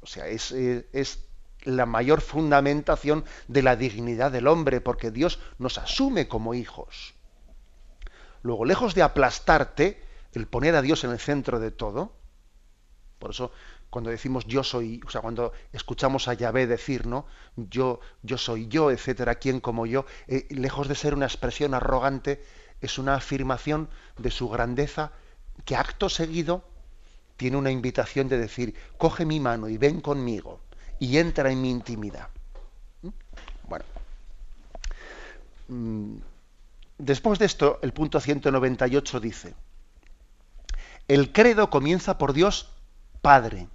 [0.00, 1.24] o sea, es, es
[1.62, 7.14] la mayor fundamentación de la dignidad del hombre, porque Dios nos asume como hijos.
[8.42, 12.12] Luego, lejos de aplastarte, el poner a Dios en el centro de todo.
[13.18, 13.52] Por eso,
[13.90, 17.26] cuando decimos yo soy, o sea, cuando escuchamos a Yahvé decir, ¿no?
[17.56, 22.42] Yo, yo soy yo, etcétera, quién como yo, eh, lejos de ser una expresión arrogante,
[22.80, 25.12] es una afirmación de su grandeza
[25.64, 26.64] que acto seguido
[27.36, 30.60] tiene una invitación de decir, coge mi mano y ven conmigo
[30.98, 32.28] y entra en mi intimidad.
[33.02, 33.08] ¿Mm?
[33.68, 33.84] Bueno.
[37.00, 39.54] Después de esto, el punto 198 dice,
[41.08, 42.68] el credo comienza por Dios
[43.22, 43.68] Padre,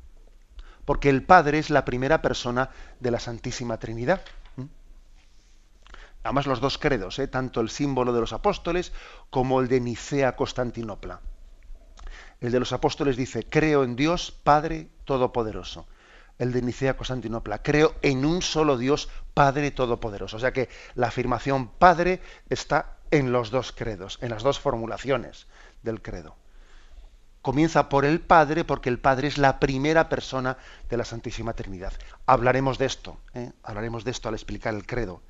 [0.85, 4.21] porque el Padre es la primera persona de la Santísima Trinidad.
[4.57, 4.65] ¿Mm?
[6.23, 7.27] Además los dos credos, ¿eh?
[7.27, 8.93] tanto el símbolo de los apóstoles
[9.31, 11.19] como el de Nicea Constantinopla.
[12.41, 15.87] El de los apóstoles dice, creo en Dios Padre Todopoderoso.
[16.37, 20.37] El de Nicea Constantinopla, creo en un solo Dios Padre Todopoderoso.
[20.37, 25.47] O sea que la afirmación Padre está en los dos credos, en las dos formulaciones
[25.83, 26.35] del credo.
[27.41, 30.57] comienza por el Padre, porque el Padre es la primera persona
[30.89, 31.93] de la Santísima Trinidad.
[32.25, 33.51] Hablaremos de esto, ¿eh?
[33.61, 35.21] hablaremos de esto al explicar el credo.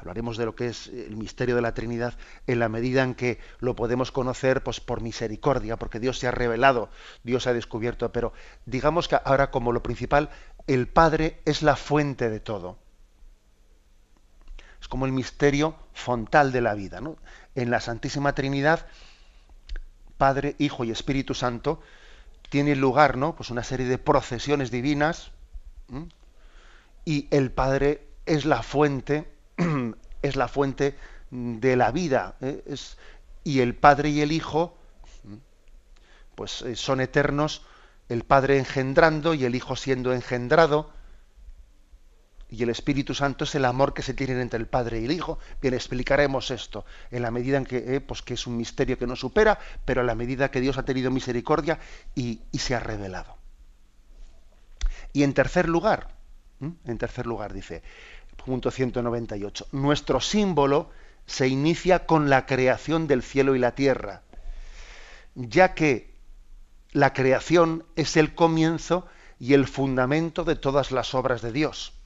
[0.00, 2.14] Hablaremos de lo que es el misterio de la Trinidad
[2.46, 6.30] en la medida en que lo podemos conocer pues, por misericordia, porque Dios se ha
[6.30, 6.88] revelado,
[7.22, 8.32] Dios ha descubierto, pero
[8.64, 10.30] digamos que ahora como lo principal,
[10.66, 12.78] el Padre es la fuente de todo.
[14.90, 17.00] Como el misterio fontal de la vida.
[17.54, 18.86] En la Santísima Trinidad,
[20.18, 21.80] Padre, Hijo y Espíritu Santo,
[22.50, 23.34] tiene lugar ¿no?
[23.34, 25.30] pues una serie de procesiones divinas
[27.06, 29.26] y el Padre es la fuente
[30.22, 30.96] es la fuente
[31.30, 32.36] de la vida.
[32.40, 32.62] ¿eh?
[32.66, 32.96] Es,
[33.44, 34.76] y el Padre y el Hijo,
[36.34, 37.62] pues eh, son eternos,
[38.08, 40.90] el Padre engendrando y el Hijo siendo engendrado,
[42.50, 45.12] y el Espíritu Santo es el amor que se tiene entre el Padre y el
[45.12, 45.38] Hijo.
[45.62, 49.06] Bien, explicaremos esto en la medida en que, eh, pues que es un misterio que
[49.06, 51.78] no supera, pero en la medida que Dios ha tenido misericordia
[52.14, 53.36] y, se ha revelado.
[55.12, 56.08] Y en tercer lugar,
[56.60, 57.82] en tercer lugar dice,
[58.44, 59.68] punto 198.
[59.72, 60.90] Nuestro símbolo
[61.26, 64.22] se inicia con la creación del cielo y la tierra,
[65.36, 66.16] ya que
[66.90, 69.06] la creación es el comienzo
[69.38, 71.99] y el fundamento de todas las obras de Dios.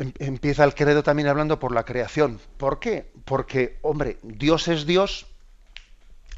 [0.00, 2.40] Em, empieza el credo también hablando por la creación.
[2.56, 3.12] ¿Por qué?
[3.26, 5.26] Porque, hombre, Dios es Dios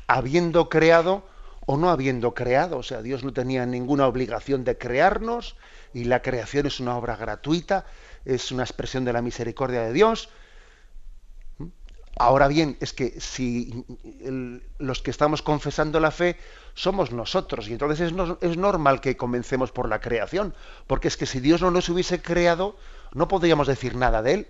[0.08, 1.24] habiendo creado
[1.64, 2.78] o no habiendo creado.
[2.78, 5.54] O sea, Dios no tenía ninguna obligación de crearnos,
[5.94, 7.86] y la creación es una obra gratuita,
[8.24, 10.28] es una expresión de la misericordia de Dios.
[12.18, 13.84] Ahora bien, es que si
[14.78, 16.36] los que estamos confesando la fe
[16.74, 20.52] somos nosotros, y entonces es, normal que comencemos por la creación,
[20.88, 22.76] porque es que si Dios no nos hubiese creado,
[23.14, 24.46] no podríamos decir nada de Él.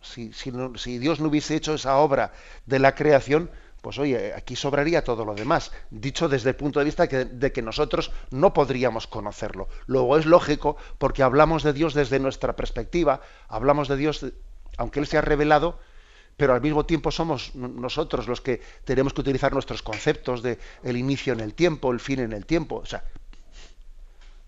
[0.00, 2.32] si, si Dios no hubiese hecho esa obra
[2.66, 3.50] de la creación,
[3.82, 7.62] pues oye, aquí sobraría todo lo demás, dicho desde el punto de vista de que
[7.62, 9.68] nosotros no podríamos conocerlo.
[9.86, 14.24] Luego es lógico porque hablamos de Dios desde nuestra perspectiva, hablamos de Dios,
[14.76, 15.80] aunque Él se ha revelado,
[16.36, 20.96] pero al mismo tiempo somos nosotros los que tenemos que utilizar nuestros conceptos de el
[20.96, 22.76] inicio en el tiempo, el fin en el tiempo.
[22.76, 23.04] O sea,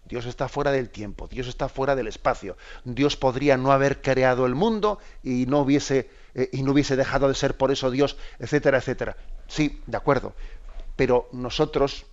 [0.07, 2.57] Dios está fuera del tiempo, Dios está fuera del espacio.
[2.85, 7.29] Dios podría no haber creado el mundo y no hubiese eh, y no hubiese dejado
[7.29, 9.17] de ser por eso Dios, etcétera, etcétera.
[9.47, 10.35] Sí, de acuerdo.
[10.97, 12.07] Pero nosotros,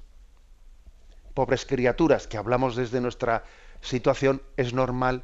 [1.34, 3.44] pobres criaturas que hablamos desde nuestra
[3.82, 5.24] situación, es normal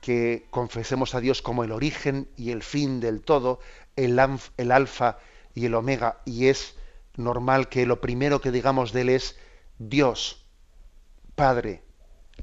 [0.00, 3.60] que confesemos a Dios como el origen y el fin del todo,
[3.96, 4.18] el,
[4.56, 5.18] el alfa
[5.54, 6.74] y el omega, y es
[7.16, 9.38] normal que lo primero que digamos de Él es
[9.78, 10.39] Dios,
[11.40, 11.82] Padre,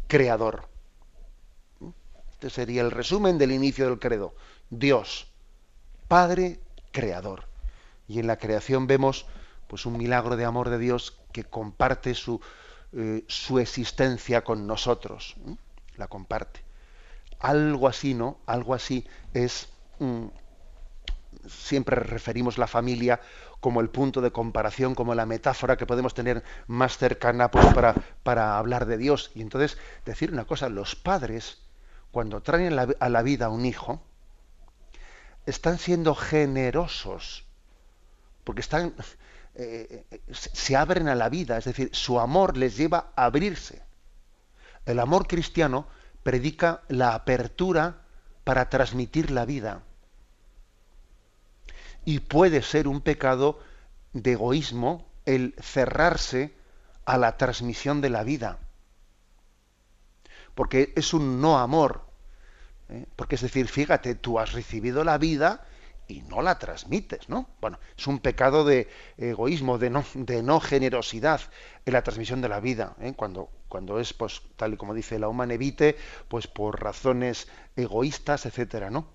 [0.07, 0.67] Creador.
[2.31, 4.33] Este sería el resumen del inicio del credo.
[4.71, 5.27] Dios,
[6.07, 6.59] Padre
[6.91, 7.43] creador.
[8.07, 9.27] Y en la creación vemos
[9.67, 12.41] pues un milagro de amor de Dios que comparte su,
[12.91, 15.35] eh, su existencia con nosotros.
[15.95, 16.61] La comparte.
[17.37, 18.39] Algo así, ¿no?
[18.47, 19.69] Algo así es.
[19.99, 20.25] Mm,
[21.47, 23.21] siempre referimos la familia
[23.59, 27.95] como el punto de comparación, como la metáfora que podemos tener más cercana pues, para,
[28.23, 29.31] para hablar de Dios.
[29.35, 31.59] Y entonces, decir una cosa, los padres,
[32.11, 34.01] cuando traen a la vida a un hijo,
[35.45, 37.45] están siendo generosos,
[38.43, 38.93] porque están,
[39.55, 43.81] eh, se abren a la vida, es decir, su amor les lleva a abrirse.
[44.85, 45.87] El amor cristiano
[46.21, 48.01] predica la apertura
[48.43, 49.83] para transmitir la vida.
[52.07, 53.59] Y puede ser un pecado
[54.13, 56.53] de egoísmo el cerrarse
[57.03, 58.59] a la transmisión de la vida.
[60.55, 62.07] Porque es un no amor,
[62.87, 63.05] ¿eh?
[63.17, 65.65] Porque es decir, fíjate, tú has recibido la vida
[66.07, 67.49] y no la transmites, ¿no?
[67.59, 71.41] Bueno, es un pecado de egoísmo, de no, de no generosidad
[71.85, 73.13] en la transmisión de la vida, ¿eh?
[73.17, 75.97] cuando, cuando es, pues, tal y como dice la humana evite,
[76.29, 79.07] pues por razones egoístas, etcétera, ¿no?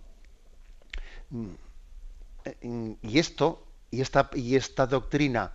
[2.62, 5.52] Y esto, y esta, y esta doctrina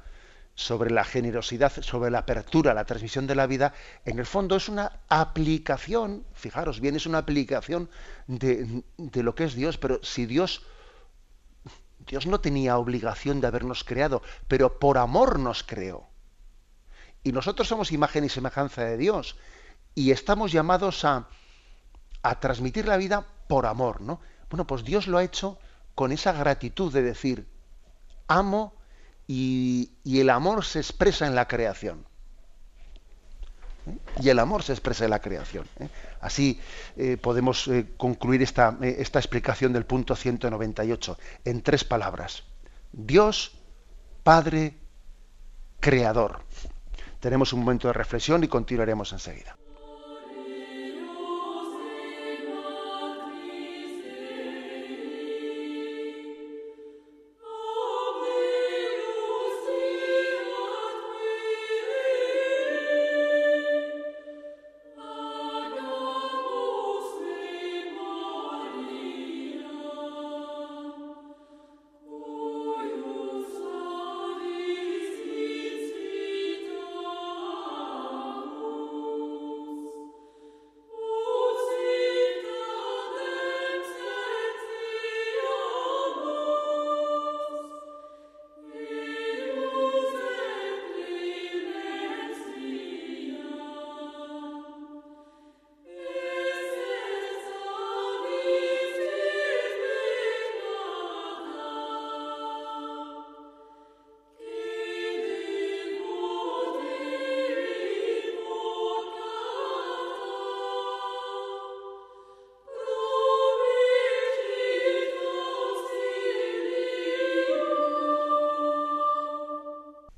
[0.58, 3.74] sobre la generosidad, sobre la apertura, la transmisión de la vida,
[4.06, 7.92] en el fondo es una aplicación, fijaros bien, es una aplicación
[8.26, 10.66] de, lo que es Dios, pero si Dios,
[12.00, 16.10] Dios no tenía obligación de habernos creado, pero por amor nos creó.
[17.22, 19.38] Y nosotros somos imagen y semejanza de Dios,
[19.94, 21.28] y estamos llamados a,
[22.24, 24.22] a transmitir la vida por amor, ¿no?
[24.50, 25.60] Bueno, pues Dios lo ha hecho
[25.98, 27.48] con esa gratitud de decir,
[28.28, 28.76] amo
[29.26, 32.06] y, el amor se expresa en la creación.
[33.88, 33.98] ¿Eh?
[34.22, 35.66] Y el amor se expresa en la creación.
[35.80, 35.90] ¿eh?
[36.22, 36.62] Así
[36.98, 42.44] eh, podemos concluir esta, esta explicación del punto 198 en tres palabras.
[42.92, 43.58] Dios
[44.24, 44.78] Padre
[45.80, 46.44] Creador.
[47.20, 49.58] Tenemos un momento de reflexión y continuaremos enseguida.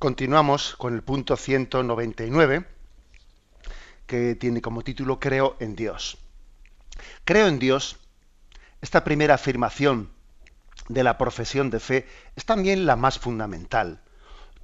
[0.10, 2.66] Continuamos con el punto 199,
[4.08, 6.18] que tiene como título Creo en Dios.
[7.26, 8.00] Creo en Dios,
[8.82, 10.10] esta primera afirmación
[10.88, 14.02] de la profesión de fe es también la más fundamental.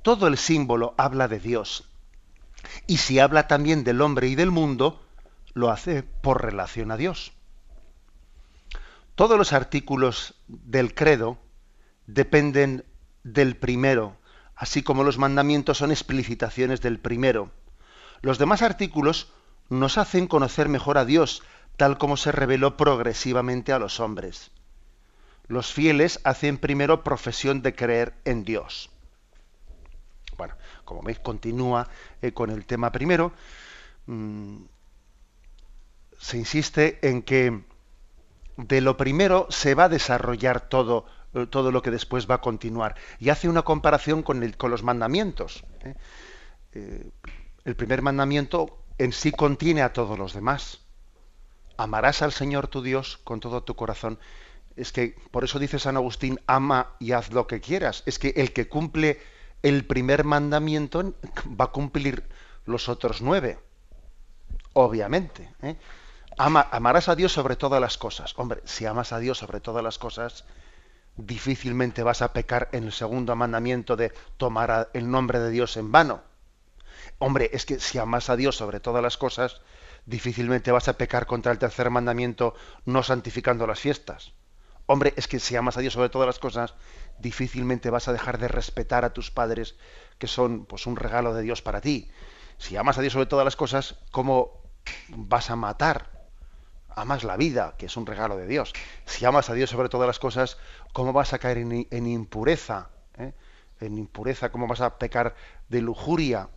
[0.02, 1.92] Todo el símbolo habla de Dios.
[2.88, 5.06] Y si habla también del hombre y del mundo,
[5.54, 7.34] lo hace por relación a Dios.
[9.14, 11.38] Todos los artículos del credo
[12.08, 12.84] dependen
[13.22, 14.18] del primero,
[14.56, 17.52] así como los mandamientos son explicitaciones del primero.
[18.22, 19.32] Los demás artículos
[19.70, 21.44] nos hacen conocer mejor a Dios,
[21.78, 24.52] tal como se reveló progresivamente a los hombres.
[25.48, 28.90] Los fieles hacen primero profesión de creer en Dios.
[30.38, 31.88] Bueno, como veis, continúa
[32.22, 33.32] eh, con el tema primero.
[34.08, 34.64] Mm,
[36.18, 37.64] se insiste en que
[38.58, 41.06] de lo primero se va a desarrollar todo
[41.50, 42.96] todo lo que después va a continuar.
[43.20, 45.66] Y hace una comparación con, los mandamientos.
[45.84, 45.96] ¿eh?
[46.74, 47.12] Eh,
[47.66, 50.80] el primer mandamiento en sí contiene a todos los demás.
[51.78, 54.18] Amarás al Señor tu Dios con todo tu corazón.
[54.78, 58.04] Es que por eso dice San Agustín, ama y haz lo que quieras.
[58.06, 59.20] Es que el que cumple
[59.62, 61.16] el primer mandamiento
[61.60, 62.24] va a cumplir
[62.66, 63.60] los otros nueve.
[64.74, 65.50] Obviamente.
[66.38, 68.34] amarás a Dios sobre todas las cosas.
[68.38, 70.46] Hombre, si amas a Dios sobre todas las cosas,
[71.18, 75.92] difícilmente vas a pecar en el segundo mandamiento de tomar el nombre de Dios en
[75.92, 76.24] vano.
[77.20, 79.62] Hombre, es que si amas a Dios sobre todas las cosas,
[80.06, 82.56] difícilmente vas a pecar contra el tercer mandamiento
[82.86, 84.34] no santificando las fiestas.
[84.88, 86.76] Hombre, es que si amas a Dios sobre todas las cosas,
[87.20, 89.76] difícilmente vas a dejar de respetar a tus padres,
[90.20, 92.12] que son pues un regalo de Dios para ti.
[92.58, 94.62] Si amas a Dios sobre todas las cosas, ¿cómo
[95.10, 96.15] vas a matar
[96.96, 98.74] amas la vida, que es un regalo de Dios.
[99.06, 100.58] Si amas a Dios sobre todas las cosas,
[100.94, 102.90] ¿cómo vas a caer en, impureza?
[103.18, 103.34] ¿Eh?
[103.82, 105.36] En impureza, ¿cómo vas a pecar
[105.70, 106.50] de lujuria?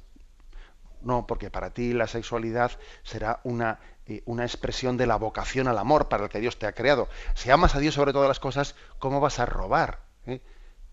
[1.03, 2.73] No, porque para ti la sexualidad
[3.03, 6.67] será una, eh, una expresión de la vocación al amor para el que Dios te
[6.67, 7.09] ha creado.
[7.35, 10.01] Si amas a Dios sobre todas las cosas, ¿cómo vas a robar?
[10.27, 10.41] ¿Eh?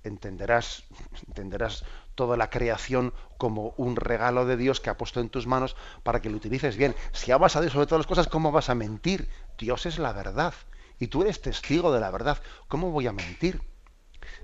[0.03, 0.83] Entenderás,
[1.27, 1.83] entenderás
[2.15, 6.21] toda la creación como un regalo de Dios que ha puesto en tus manos para
[6.21, 6.95] que lo utilices bien.
[7.11, 9.29] Si amas a Dios sobre todas las cosas, ¿cómo vas a mentir?
[9.57, 10.53] Dios es la verdad
[10.99, 12.41] y tú eres testigo de la verdad.
[12.67, 13.61] ¿Cómo voy a mentir?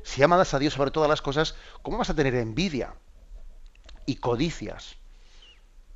[0.04, 2.94] Si amas a Dios sobre todas las cosas, ¿cómo vas a tener envidia
[4.06, 4.98] y codicias?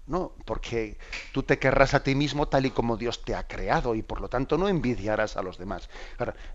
[0.08, 1.00] No, porque
[1.32, 4.22] tú te querrás a ti mismo tal y como Dios te ha creado y por
[4.22, 5.90] lo tanto no envidiarás a los demás.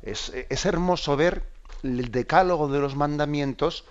[0.02, 1.44] es, es hermoso ver
[1.82, 3.84] el decálogo de los mandamientos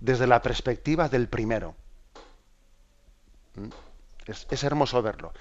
[0.00, 1.74] desde la perspectiva del primero.
[3.54, 3.68] ¿Mm?
[4.26, 5.32] Es, hermoso verlo.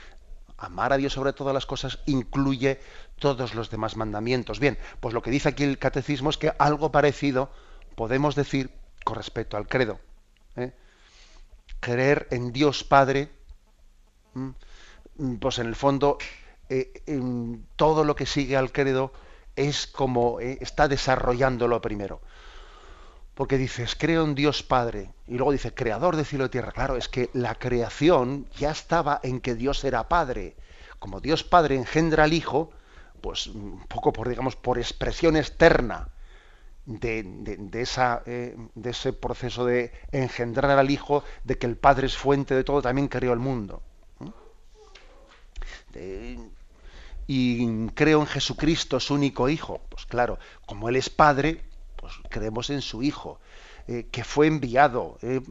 [0.58, 2.80] Amar a Dios sobre todas las cosas incluye
[3.20, 4.60] todos los demás mandamientos.
[4.60, 7.50] Bien, pues lo que dice aquí el catecismo es que algo parecido
[7.96, 8.72] podemos decir
[9.04, 10.00] con respecto al credo.
[10.56, 10.74] ¿eh?
[11.80, 13.30] Creer en Dios Padre,
[15.40, 16.18] pues en el fondo
[16.70, 17.04] eh,
[17.76, 19.14] todo lo que sigue al credo
[19.56, 22.22] es como eh, está desarrollando lo primero.
[23.36, 26.72] Porque dices, creo en Dios Padre, y luego dice, creador de cielo y tierra.
[26.72, 30.56] Claro, es que la creación ya estaba en que Dios era Padre.
[31.00, 32.72] Como Dios Padre engendra al Hijo,
[33.22, 36.10] pues un poco por, digamos, por expresión externa
[36.86, 42.18] de, esa, eh, de ese proceso de engendrar al Hijo, de que el Padre es
[42.18, 43.82] fuente de todo, también creó el mundo.
[47.26, 49.82] y creo en Jesucristo, su único Hijo.
[49.90, 51.64] Pues claro, como Él es Padre,
[52.04, 53.40] pues creemos en su Hijo.
[53.88, 55.42] eh, que fue enviado, eh,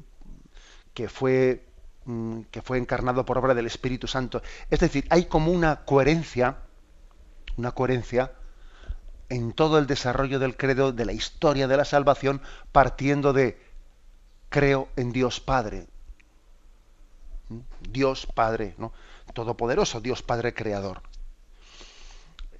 [0.94, 1.64] que fue
[2.06, 4.42] mm, que fue encarnado por obra del Espíritu Santo.
[4.70, 6.58] Es decir, hay como una coherencia,
[7.56, 8.32] una coherencia
[9.28, 12.42] en todo el desarrollo del credo, de la historia de la salvación,
[12.72, 13.58] partiendo de
[14.50, 15.88] creo en Dios Padre.
[17.48, 17.60] ¿Mm?
[17.90, 18.92] Dios Padre, ¿no?
[19.34, 21.02] Todopoderoso, Dios Padre Creador.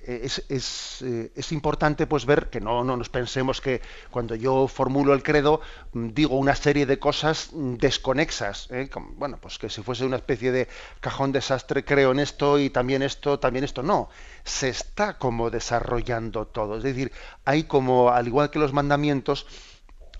[0.04, 3.80] Eh, eh, es, importante pues ver que no, no, nos pensemos que
[4.10, 5.60] cuando yo formulo el credo
[5.92, 8.90] mm, digo una serie de cosas mm, desconexas ¿eh?
[9.16, 10.66] bueno pues que si fuese una especie de
[11.00, 13.84] cajón desastre creo en esto y también esto también esto.
[13.84, 14.08] No
[14.42, 16.78] se está como desarrollando todo.
[16.78, 17.12] Es decir
[17.44, 19.46] hay como al igual que los mandamientos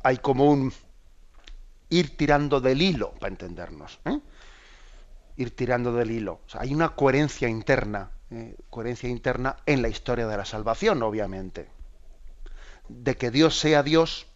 [0.05, 0.73] hay como un
[1.89, 3.99] ir tirando del hilo para entendernos
[5.37, 6.41] ir tirando del hilo.
[6.55, 11.69] Hay una coherencia interna eh, coherencia interna en la historia de la salvación, obviamente.
[12.89, 14.27] De que Dios sea Dios,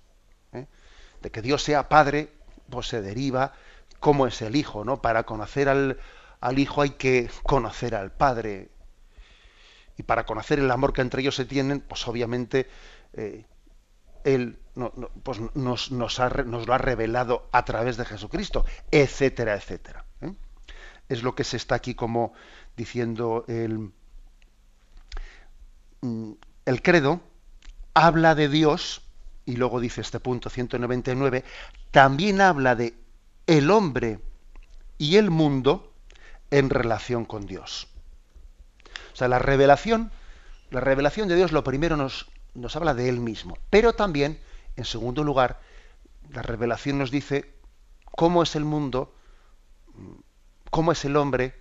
[0.52, 0.66] ¿eh?
[1.22, 2.30] de que Dios sea Padre,
[2.68, 3.54] pues se deriva
[3.98, 5.00] cómo es el Hijo, ¿no?
[5.00, 5.98] Para conocer al,
[6.58, 8.68] Hijo hay que conocer al Padre.
[9.96, 12.68] Y para conocer el amor que entre ellos se tienen, pues obviamente
[13.14, 13.46] eh,
[14.24, 14.58] Él
[15.22, 20.05] pues nos, nos, nos, lo ha revelado a través de Jesucristo, etcétera, etcétera.
[21.08, 22.32] Es lo que se está aquí como
[22.76, 23.90] diciendo el,
[26.00, 26.32] mm,
[26.66, 27.20] el credo,
[27.94, 29.02] habla de Dios,
[29.44, 31.44] y luego dice este punto 199,
[31.90, 32.94] también habla de
[33.46, 34.20] el hombre
[34.98, 35.92] y el mundo
[36.50, 37.88] en relación con Dios.
[39.12, 40.10] O sea, la revelación,
[40.70, 44.38] la revelación de Dios lo primero nos, nos habla de Él mismo, pero también,
[44.76, 45.60] en segundo lugar,
[46.30, 47.54] la revelación nos dice
[48.04, 49.14] cómo es el mundo,
[50.70, 51.54] cómo es el hombre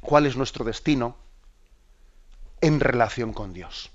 [0.00, 1.16] cuál es nuestro destino
[2.60, 3.90] en relación con Dios.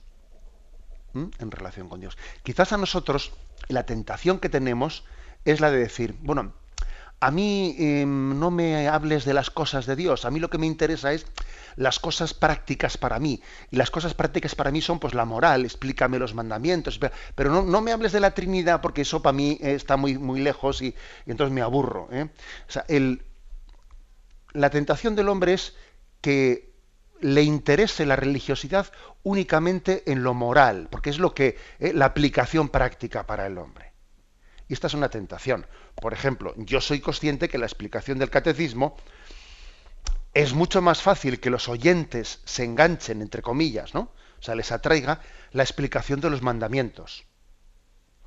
[1.13, 1.25] ¿Mm?
[1.39, 2.17] En relación con Dios.
[2.43, 3.33] Quizás a nosotros
[3.67, 5.05] la tentación que tenemos
[5.45, 6.53] es la de decir, bueno,
[7.21, 10.57] a mí em, no me hables de las cosas de Dios, a mí lo que
[10.57, 11.25] me interesa es
[11.75, 13.41] las cosas prácticas para mí.
[13.71, 16.99] Y las cosas prácticas para mí son pues la moral, explícame los mandamientos,
[17.35, 20.81] pero no, me hables de la Trinidad porque eso para mí está muy, muy lejos
[20.81, 22.07] y, entonces me aburro.
[22.11, 22.29] ¿eh?
[22.67, 23.23] O sea, el,
[24.53, 25.75] la tentación del hombre es
[26.21, 26.73] que
[27.21, 28.91] le interese la religiosidad
[29.23, 33.91] únicamente en lo moral, porque es lo que eh, la aplicación práctica para el hombre.
[34.67, 35.65] Y esta es una tentación.
[35.95, 38.95] Por ejemplo, yo soy consciente que la explicación del catecismo
[40.33, 44.11] es mucho más fácil que los oyentes se enganchen, entre comillas, ¿no?
[44.39, 45.21] O sea, les atraiga
[45.51, 47.25] la explicación de los mandamientos.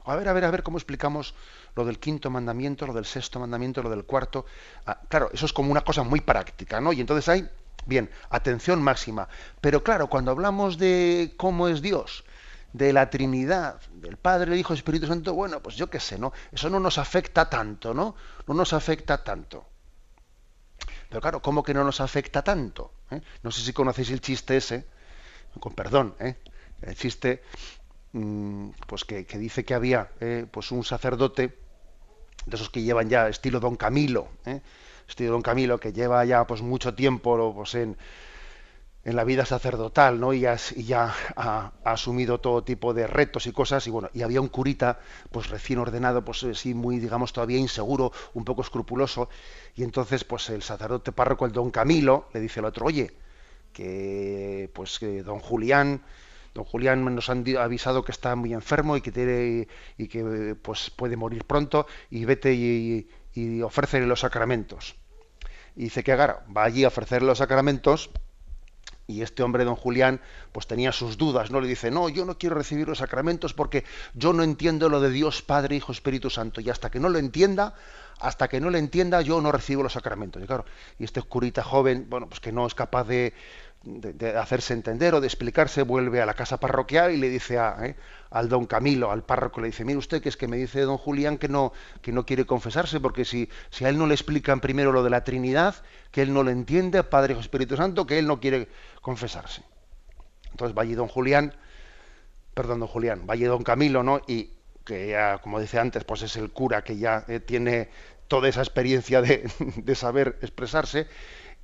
[0.04, 1.34] A ver, a ver, a ver cómo explicamos
[1.74, 4.46] lo del quinto mandamiento, lo del sexto mandamiento, lo del cuarto.
[4.86, 6.92] Ah, claro, eso es como una cosa muy práctica, ¿no?
[6.92, 7.48] Y entonces hay
[7.84, 9.28] Bien, atención máxima.
[9.60, 12.24] Pero claro, cuando hablamos de cómo es Dios,
[12.72, 16.18] de la Trinidad, del Padre, el Hijo, el Espíritu Santo, bueno, pues yo qué sé,
[16.18, 16.32] ¿no?
[16.52, 18.14] Eso no nos afecta tanto, ¿no?
[18.46, 19.66] No nos afecta tanto.
[21.08, 22.92] Pero claro, ¿cómo que no nos afecta tanto?
[23.10, 23.20] ¿Eh?
[23.42, 24.86] No sé si conocéis el chiste ese,
[25.60, 26.36] con perdón, ¿eh?
[26.80, 27.42] el chiste
[28.86, 30.46] pues que, dice que había ¿eh?
[30.50, 31.56] pues un sacerdote
[32.46, 34.60] de esos que llevan ya estilo Don Camilo, ¿eh?
[35.08, 37.96] este don Camilo, que lleva ya pues mucho tiempo pues, en,
[39.04, 40.32] en la vida sacerdotal, ¿no?
[40.32, 44.48] Y, ya ha, asumido todo tipo de retos y cosas, y bueno, y había un
[44.48, 45.00] curita,
[45.30, 49.28] pues recién ordenado, pues eh, sí, muy, digamos, todavía inseguro, un poco escrupuloso,
[49.74, 53.12] y entonces, pues el sacerdote párroco, el don Camilo, le dice al otro, oye,
[53.72, 56.02] que pues que don Julián,
[56.54, 60.90] don Julián nos han avisado que está muy enfermo y que tiene, y que pues
[60.90, 64.96] puede morir pronto, y vete y, y ofrécele los sacramentos.
[65.74, 68.10] Y dice que Agar va allí a ofrecerle los sacramentos
[69.06, 70.20] y este hombre, don Julián,
[70.52, 71.60] pues tenía sus dudas, ¿no?
[71.60, 73.84] Le dice, no, yo no quiero recibir los sacramentos porque
[74.14, 76.60] yo no entiendo lo de Dios Padre, Hijo, Espíritu Santo.
[76.60, 77.74] Y hasta que no lo entienda,
[78.20, 80.42] hasta que no lo entienda, yo no recibo los sacramentos.
[80.42, 80.64] Y claro,
[80.98, 83.34] y este curita joven, bueno, pues que no es capaz de,
[83.84, 87.76] de, hacerse entender o de explicarse, vuelve a la casa parroquial y le dice a,
[87.84, 87.96] eh,
[88.30, 90.98] al don Camilo, al párroco, le dice, mire usted que es que me dice don
[90.98, 94.60] Julián que no, que no quiere confesarse, porque si, si a él no le explican
[94.60, 95.74] primero lo de la Trinidad,
[96.10, 98.68] que él no lo entiende, Padre Espíritu Santo, que él no quiere
[99.00, 99.62] confesarse.
[100.50, 101.54] Entonces va allí don Julián,
[102.54, 104.20] perdón, don Julián, va allí don Camilo, ¿no?
[104.26, 104.50] Y
[104.84, 107.88] que ya, como dice antes, pues es el cura que ya eh, tiene
[108.28, 111.06] toda esa experiencia de, de saber expresarse,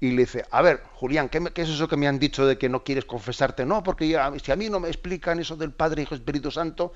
[0.00, 2.68] y le dice, a ver, Julián, ¿qué, es eso que me han dicho de que
[2.68, 3.66] no quieres confesarte?
[3.66, 6.92] No, porque ya, si a mí no me explican eso del Padre, Hijo, Espíritu Santo,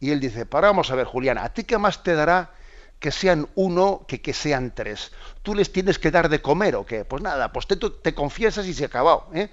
[0.00, 2.50] y él dice, para vamos a ver, Julián, ¿a ti qué más te dará
[2.98, 5.12] que sean uno que que sean tres?
[5.42, 7.04] ¿Tú les tienes que dar de comer o qué?
[7.04, 9.28] Pues nada, pues te, te confiesas y se ha acabado.
[9.32, 9.48] ¿eh?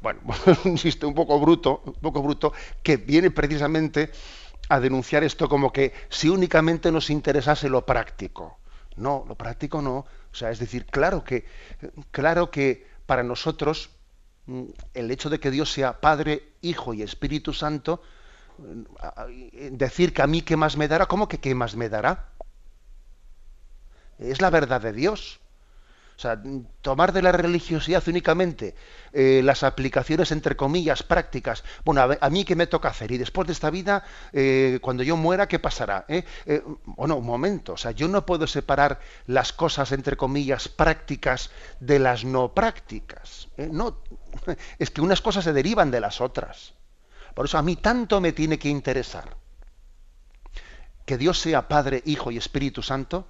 [0.00, 0.20] Bueno,
[0.64, 4.10] un chiste un poco bruto, un poco bruto, que viene precisamente
[4.68, 8.58] a denunciar esto como que si únicamente nos interesase lo práctico.
[8.96, 10.06] No, lo práctico no.
[10.32, 11.44] O sea, es decir, claro que,
[12.10, 13.90] claro que para nosotros
[14.46, 14.64] mm,
[14.94, 18.02] el hecho de que Dios sea Padre, Hijo y Espíritu Santo,
[18.58, 22.28] mm, decir que a mí qué más me dará, ¿cómo que qué más me dará?
[24.18, 25.40] Es la verdad de Dios.
[26.20, 26.38] O sea,
[26.82, 28.74] tomar de la religiosidad únicamente
[29.14, 31.64] eh, las aplicaciones, entre comillas, prácticas.
[31.82, 33.10] Bueno, a, mí qué me toca hacer.
[33.10, 34.04] Y después de esta vida,
[34.34, 36.04] eh, cuando yo muera, ¿qué pasará?
[36.08, 36.24] ¿Eh?
[36.84, 37.72] bueno, un momento.
[37.72, 41.50] O sea, yo no puedo separar las cosas, entre comillas, prácticas
[41.80, 43.48] de las no prácticas.
[43.56, 44.02] No,
[44.78, 46.74] es que unas cosas se derivan de las otras.
[47.34, 49.38] Por eso a mí tanto me tiene que interesar
[51.06, 53.26] que Dios sea Padre, Hijo y Espíritu Santo,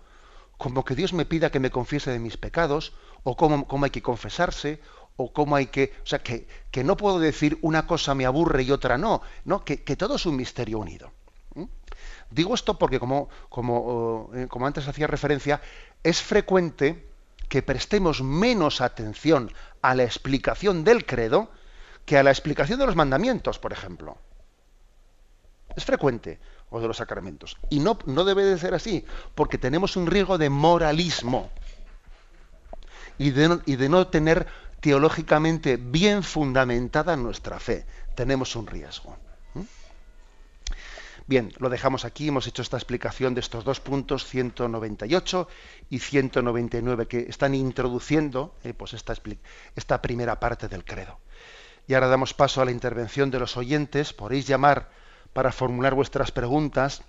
[0.61, 2.93] como que Dios me pida que me confiese de mis pecados,
[3.25, 4.79] o cómo, cómo hay que confesarse,
[5.17, 5.95] o cómo hay que...
[6.05, 9.65] O sea, que, que, no puedo decir una cosa me aburre y otra no, no
[9.65, 11.13] que, que todo es un misterio unido.
[12.31, 15.63] Digo esto porque, como, como, eh, como antes hacía referencia,
[16.03, 17.09] es frecuente
[17.49, 19.51] que prestemos menos atención
[19.81, 21.49] a la explicación del credo
[22.05, 24.19] que a la explicación de los mandamientos, por ejemplo.
[25.75, 26.39] Es frecuente
[26.71, 27.57] o de los sacramentos.
[27.69, 29.05] Y no, no debe de ser así,
[29.35, 31.51] porque tenemos un riesgo de moralismo
[33.19, 34.47] y de, y de no tener
[34.81, 37.85] teológicamente bien fundamentada nuestra fe.
[38.15, 39.17] Tenemos un riesgo.
[41.27, 45.47] Bien, lo dejamos aquí, hemos hecho esta explicación de estos dos puntos, 198
[45.89, 49.15] y 199, que están introduciendo eh, pues esta,
[49.77, 51.21] esta primera parte del credo.
[51.87, 54.13] Y ahora damos paso a la intervención de los oyentes.
[54.13, 54.91] Podéis llamar
[55.33, 57.03] para formular vuestras preguntas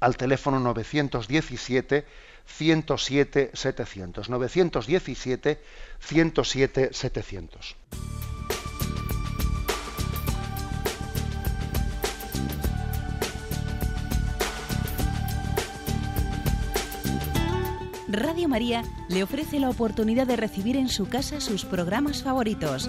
[0.00, 2.06] al teléfono 917
[2.46, 4.30] 107 700.
[4.30, 5.60] 917
[6.00, 7.76] 107 700.
[18.10, 22.88] Radio María le ofrece la oportunidad de recibir en su casa sus programas favoritos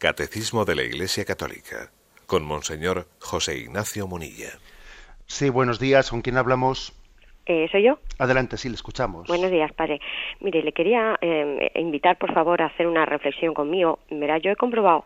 [0.00, 1.90] Catecismo de la Iglesia Católica,
[2.24, 4.48] con Monseñor José Ignacio Munilla.
[5.26, 6.08] Sí, buenos días.
[6.08, 6.94] ¿Con quién hablamos?
[7.44, 7.98] Eh, ¿Soy yo?
[8.18, 9.28] Adelante, sí, le escuchamos.
[9.28, 10.00] Buenos días, padre.
[10.40, 13.98] Mire, le quería eh, invitar, por favor, a hacer una reflexión conmigo.
[14.08, 15.04] Verá, yo he comprobado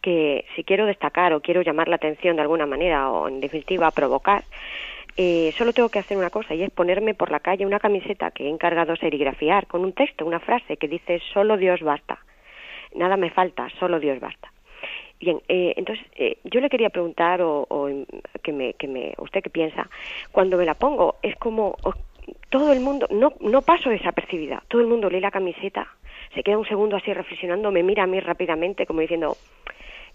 [0.00, 3.90] que si quiero destacar o quiero llamar la atención de alguna manera o, en definitiva,
[3.90, 4.44] provocar,
[5.18, 8.30] eh, solo tengo que hacer una cosa y es ponerme por la calle una camiseta
[8.30, 12.18] que he encargado serigrafiar con un texto, una frase que dice solo Dios basta
[12.94, 14.52] nada me falta, solo Dios basta.
[15.20, 17.88] Bien, eh, entonces eh, yo le quería preguntar o,
[18.42, 19.88] que, me, que me, usted qué piensa,
[20.32, 21.76] cuando me la pongo es como
[22.50, 25.86] todo el mundo, no, no paso desapercibida, todo el mundo lee la camiseta,
[26.34, 29.36] se queda un segundo así reflexionando, me mira a mí rápidamente como diciendo,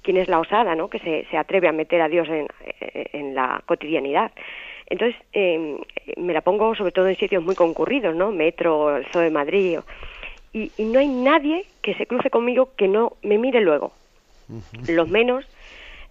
[0.01, 0.89] ¿quién es la osada, no?
[0.89, 2.47] Que se, se atreve a meter a Dios en,
[3.13, 4.31] en la cotidianidad.
[4.89, 5.77] Entonces, eh,
[6.15, 8.31] me la pongo sobre todo en sitios muy concurridos, ¿no?
[8.31, 9.79] Metro, el Zoo de Madrid,
[10.77, 13.91] y, no hay nadie que se cruce conmigo que no me mire luego.
[14.87, 15.45] Los menos,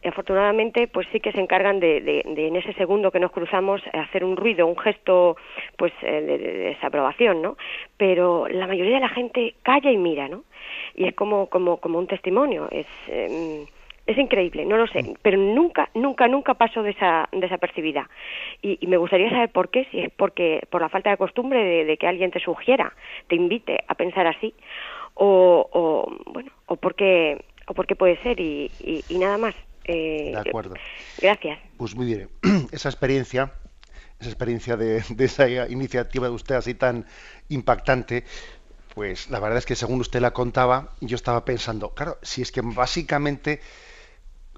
[0.04, 4.36] afortunadamente, pues sí que se encargan de, en ese segundo que nos cruzamos hacer un
[4.36, 5.36] ruido, un gesto,
[5.76, 7.56] pues eh, de, desaprobación, ¿no?
[7.96, 10.44] Pero la mayoría de la gente calla y mira, ¿no?
[10.94, 13.66] Y es como como como un testimonio, es em,
[14.06, 15.14] es increíble, no lo sé, mm.
[15.20, 18.08] pero nunca, nunca, nunca paso de esa, desapercibida.
[18.62, 21.84] Y, y, me gustaría saber por qué, si es porque por la falta de costumbre
[21.84, 22.94] de, que alguien te sugiera,
[23.28, 24.54] te invite a pensar así,
[25.14, 29.54] o, o bueno, o porque, o porque puede ser y, y, nada más.
[29.84, 30.74] Eh, de acuerdo.
[31.20, 31.58] Gracias.
[31.76, 32.28] Pues muy bien,
[32.72, 33.52] esa experiencia,
[34.20, 37.06] esa experiencia de, de esa iniciativa de usted así tan
[37.48, 38.24] impactante,
[38.94, 42.50] pues la verdad es que según usted la contaba, yo estaba pensando, claro, si es
[42.50, 43.60] que básicamente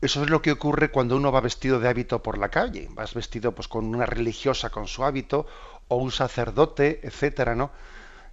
[0.01, 2.89] eso es lo que ocurre cuando uno va vestido de hábito por la calle.
[2.91, 5.47] Vas vestido pues con una religiosa con su hábito
[5.89, 7.71] o un sacerdote, etcétera, ¿no?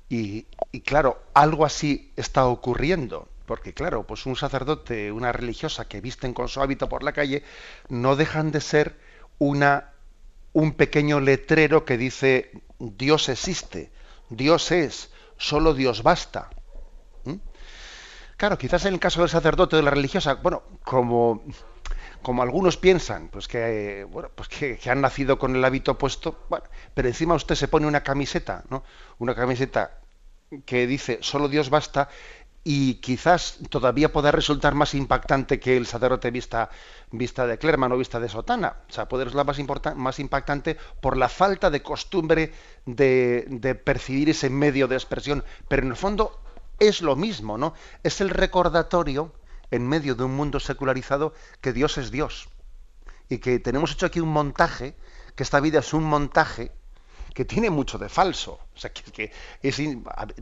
[0.09, 5.99] Y, y, claro, algo así está ocurriendo, porque claro, pues un sacerdote, una religiosa que
[5.99, 7.43] visten con su hábito por la calle,
[7.89, 8.99] no dejan de ser
[9.39, 9.95] una
[10.55, 12.49] un pequeño letrero que dice
[12.79, 13.91] Dios existe,
[14.29, 16.49] Dios es, solo Dios basta.
[18.37, 21.43] Claro, quizás en el caso del sacerdote de la religiosa, bueno, como,
[22.21, 26.65] como algunos piensan, pues que bueno, pues que, han nacido con el hábito puesto, bueno,
[26.93, 28.83] pero encima usted se pone una camiseta, ¿no?
[29.19, 29.99] Una camiseta
[30.65, 32.09] que dice solo Dios basta
[32.67, 36.71] y quizás todavía pueda resultar más impactante que el sacerdote vista,
[37.11, 38.77] vista de clerman o vista de sotana.
[38.89, 42.51] O sea, puede resultar más, más impactante por la falta de costumbre
[42.87, 45.43] de, percibir ese medio de expresión.
[45.67, 46.41] Pero en el fondo
[46.79, 47.73] es lo mismo, ¿no?
[48.03, 49.33] Es el recordatorio,
[49.71, 52.49] en medio de un mundo secularizado, que Dios es Dios.
[53.29, 54.95] Y que tenemos hecho aquí un montaje,
[55.35, 56.71] que esta vida es un montaje
[57.33, 58.59] que tiene mucho de falso.
[58.73, 59.81] O sea, que, que es,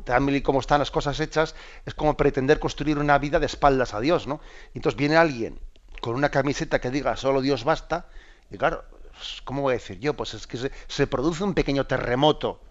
[0.04, 1.56] también como están las cosas hechas,
[1.86, 4.42] es como pretender construir una vida de espaldas a Dios, ¿no?
[4.74, 5.60] Y entonces viene alguien
[6.02, 8.08] con una camiseta que diga solo Dios basta,
[8.52, 10.14] y claro, pues, ¿cómo voy a decir yo?
[10.16, 12.62] Pues es que se, se produce un pequeño terremoto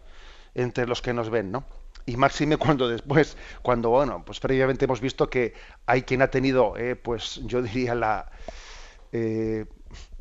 [0.55, 1.65] entre los que nos ven, ¿no?
[2.07, 5.55] Y máxime cuando después, cuando, bueno, pues previamente hemos visto que
[5.87, 8.31] hay quien ha tenido, eh, pues yo diría la,
[9.13, 9.67] eh,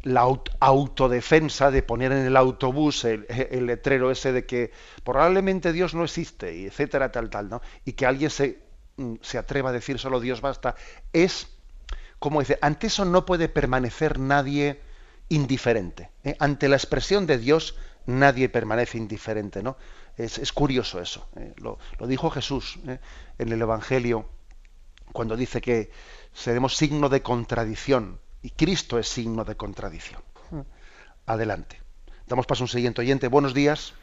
[0.04, 0.22] la
[0.60, 3.26] autodefensa de poner en el autobús el,
[3.66, 4.72] letrero ese de que
[5.04, 7.62] probablemente Dios no existe, y etcétera, tal, tal, ¿no?
[7.86, 8.60] Y que alguien se,
[8.98, 10.76] mm, se atreva a decir solo Dios basta,
[11.14, 11.48] es,
[12.20, 14.82] como dice, ante eso no puede permanecer nadie
[15.30, 16.10] indiferente.
[16.24, 16.36] ¿eh?
[16.40, 17.76] Ante la expresión de Dios
[18.06, 19.78] nadie permanece indiferente, ¿no?
[20.18, 21.28] Es, curioso eso.
[21.36, 21.53] ¿eh?
[21.57, 22.99] Lo, dijo Jesús ¿eh?
[23.38, 24.26] en el Evangelio
[25.12, 25.89] cuando dice que
[26.34, 30.22] seremos signo de contradicción y Cristo es signo de contradicción.
[31.26, 31.78] Adelante.
[32.28, 33.28] Damos paso a un siguiente oyente.
[33.28, 33.93] Buenos días.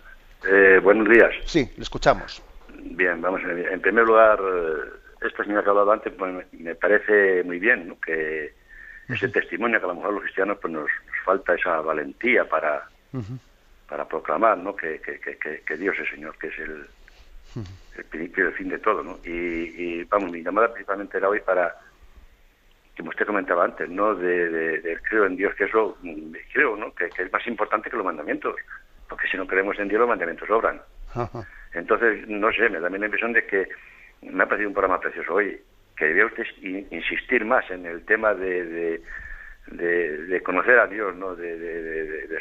[0.47, 1.31] Eh, buenos días.
[1.45, 2.43] Sí, le escuchamos.
[2.69, 3.41] Bien, vamos.
[3.45, 4.39] En primer lugar,
[5.21, 8.55] esta señora que ha hablado antes pues, me parece muy bien que
[9.09, 10.91] ese testimonio que a lo mejor los cristianos pues nos,
[11.25, 12.89] falta esa valentía para,
[13.89, 14.77] para proclamar ¿no?
[14.77, 16.87] que, que, que, que, Dios es Señor, que es el,
[17.97, 19.03] el principio y el fin de todo.
[19.03, 19.19] ¿no?
[19.25, 21.75] Y, vamos, mi llamada principalmente era hoy para,
[22.97, 24.15] como usted comentaba antes, ¿no?
[24.15, 25.97] de, de, creo en Dios, que eso
[26.53, 26.95] creo ¿no?
[26.95, 28.57] que, es más importante que los mandamientos,
[29.09, 30.81] porque si no creemos en Dios los mandamientos sobran.
[31.73, 33.69] Entonces, no sé, me da la impresión de que
[34.23, 35.59] me ha parecido un programa precioso hoy,
[35.97, 36.45] que debía usted
[36.91, 39.01] insistir más en el tema de,
[39.67, 41.35] de, de, conocer a Dios, ¿no?
[41.35, 42.41] de, de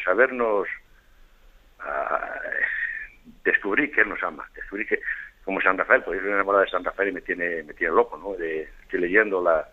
[1.77, 2.47] sabernos
[3.43, 4.99] descubrí que él nos ama, descubrí que
[5.43, 7.95] como San Rafael, pues yo soy enamorado de San Rafael y me tiene, me tiene
[7.95, 8.35] loco, ¿no?
[8.35, 9.65] De, estoy leyendo la,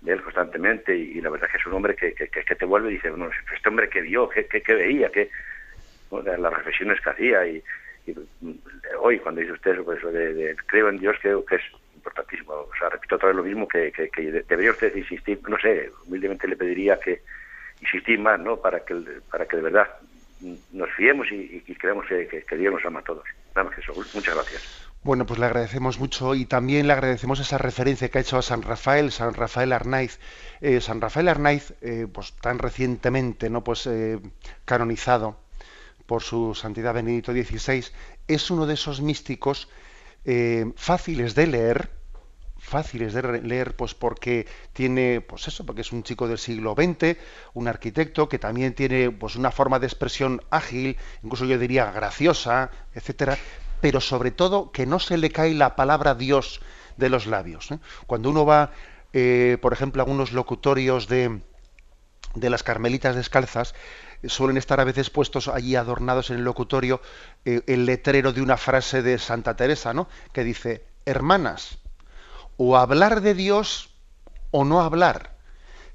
[0.00, 2.90] de él constantemente y, la verdad que es un hombre que, que, que te vuelve
[2.90, 5.30] y dice, bueno, este hombre que vio, que, que, veía, que
[6.10, 7.62] las reflexiones que hacía y,
[9.00, 11.62] hoy cuando dice usted pues, de, creo en Dios creo que es
[11.94, 12.52] importantísimo.
[12.52, 14.10] O sea, repito otra vez lo mismo que, que,
[14.48, 17.22] debería usted insistir, no sé, humildemente le pediría que
[17.80, 18.56] insistir más, ¿no?
[18.56, 18.94] Para que,
[19.30, 19.88] para que de verdad
[20.40, 23.24] nos fiemos y, creemos que, Dios nos ama a todos.
[23.54, 23.92] Nada más que eso.
[23.94, 24.86] Muchas gracias.
[25.02, 28.42] Bueno, pues le agradecemos mucho y también le agradecemos esa referencia que ha hecho a
[28.42, 30.18] San Rafael, San Rafael Arnaiz.
[30.60, 34.18] Eh, San Rafael Arnaiz, eh, pues tan recientemente, no, pues eh,
[34.64, 35.38] canonizado
[36.06, 37.84] por su santidad Benedicto XVI,
[38.26, 39.68] es uno de esos místicos
[40.74, 41.90] fáciles de leer,
[42.58, 47.16] fáciles de leer, pues porque tiene, pues eso, porque es un chico del siglo XX,
[47.54, 52.70] un arquitecto que también tiene pues una forma de expresión ágil, incluso yo diría graciosa,
[52.94, 53.38] etcétera,
[53.80, 56.60] pero sobre todo que no se le cae la palabra Dios
[56.96, 57.70] de los labios.
[57.70, 57.78] ¿eh?
[58.06, 58.72] Cuando uno va,
[59.12, 61.40] eh, por ejemplo, a algunos locutorios de,
[62.34, 63.74] de las carmelitas descalzas,
[64.24, 67.00] suelen estar a veces puestos allí adornados en el locutorio
[67.44, 70.08] eh, el letrero de una frase de Santa Teresa, ¿no?
[70.32, 71.78] Que dice, hermanas,
[72.56, 73.90] o hablar de Dios
[74.50, 75.36] o no hablar,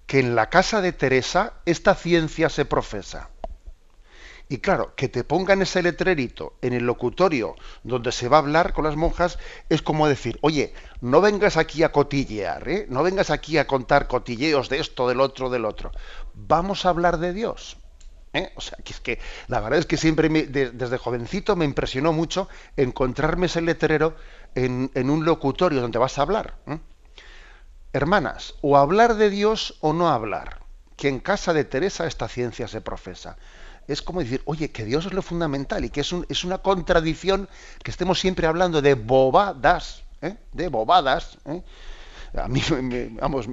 [0.05, 3.30] que en la casa de Teresa esta ciencia se profesa.
[4.51, 8.74] Y claro, que te pongan ese letrerito en el locutorio donde se va a hablar
[8.74, 9.39] con las monjas
[9.70, 12.86] es como decir, oye, no vengas aquí a cotillear, ¿eh?
[12.89, 15.91] no vengas aquí a contar cotilleos de esto, del otro, del otro.
[16.34, 17.78] Vamos a hablar de Dios.
[18.34, 18.51] ¿Eh?
[18.55, 22.47] O sea, que es que la verdad es que siempre desde jovencito me impresionó mucho
[22.77, 24.15] encontrarme ese letrero
[24.55, 26.55] en, un locutorio donde vas a hablar.
[27.93, 30.59] Hermanas, o hablar de Dios o no hablar,
[30.95, 33.38] que en casa de Teresa esta ciencia se profesa.
[33.88, 37.49] Es como decir, oye, que Dios es lo fundamental y que es, es una contradicción
[37.84, 40.36] que estemos siempre hablando de bobadas, ¿eh?
[40.53, 41.38] de bobadas.
[41.45, 41.61] ¿eh?
[42.38, 42.61] A mí,
[43.19, 43.49] vamos,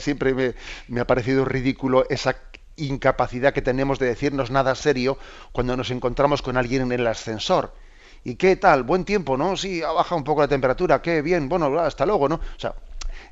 [0.00, 0.54] siempre me,
[0.88, 2.36] me ha parecido ridículo esa
[2.78, 5.18] incapacidad que tenemos de decirnos nada serio
[5.52, 7.74] cuando nos encontramos con alguien en el ascensor.
[8.24, 8.82] ¿Y qué tal?
[8.82, 9.56] Buen tiempo, ¿no?
[9.56, 12.36] Sí, ha bajado un poco la temperatura, qué bien, bueno, hasta luego, ¿no?
[12.36, 12.74] O sea,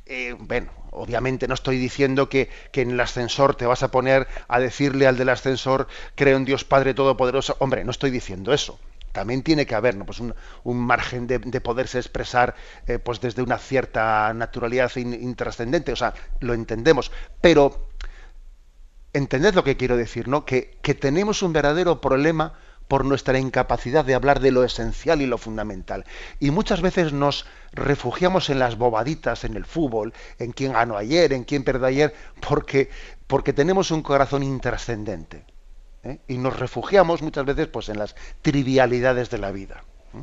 [0.06, 4.60] eh, bueno, obviamente no estoy diciendo que, en el ascensor te vas a poner a
[4.60, 7.56] decirle al del ascensor, creo en Dios Padre Todopoderoso.
[7.58, 8.78] Hombre, no estoy diciendo eso.
[9.12, 10.04] También tiene que haber ¿no?
[10.04, 10.34] pues un,
[10.78, 12.54] margen de, poderse expresar
[12.86, 15.92] eh, pues desde una cierta naturalidad intrascendente.
[15.92, 17.10] O sea, lo entendemos.
[17.40, 17.88] Pero
[19.16, 20.44] entended lo que quiero decir, ¿no?
[20.44, 22.54] Que, que tenemos un verdadero problema
[22.88, 26.04] por nuestra incapacidad de hablar de lo esencial y lo fundamental.
[26.38, 31.32] Y muchas veces nos refugiamos en las bobaditas, en el fútbol, en quién ganó ayer,
[31.32, 32.14] en quién perdió ayer,
[32.46, 32.90] porque,
[33.26, 35.44] porque tenemos un corazón intrascendente.
[36.04, 36.18] ¿eh?
[36.28, 39.82] Y nos refugiamos muchas veces pues, en las trivialidades de la vida.
[40.14, 40.22] ¿eh?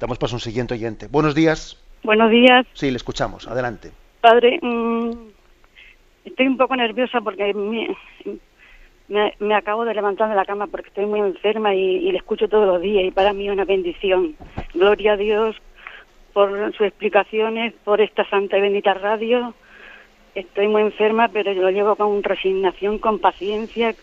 [0.00, 1.08] Damos paso a un siguiente oyente.
[1.08, 1.76] Buenos días.
[2.02, 2.66] Buenos días.
[2.72, 3.46] Sí, le escuchamos.
[3.46, 3.92] Adelante.
[4.22, 5.25] Padre, mm,
[6.26, 7.54] estoy un poco nerviosa porque
[9.08, 12.66] me, acabo de levantar de la cama porque estoy muy enferma y, le escucho todos
[12.66, 14.34] los días y para mí es una bendición.
[14.74, 15.56] Gloria a Dios
[16.32, 19.54] por sus explicaciones, por esta santa y bendita radio.
[20.34, 23.94] Estoy muy enferma, pero yo lo llevo con resignación, con paciencia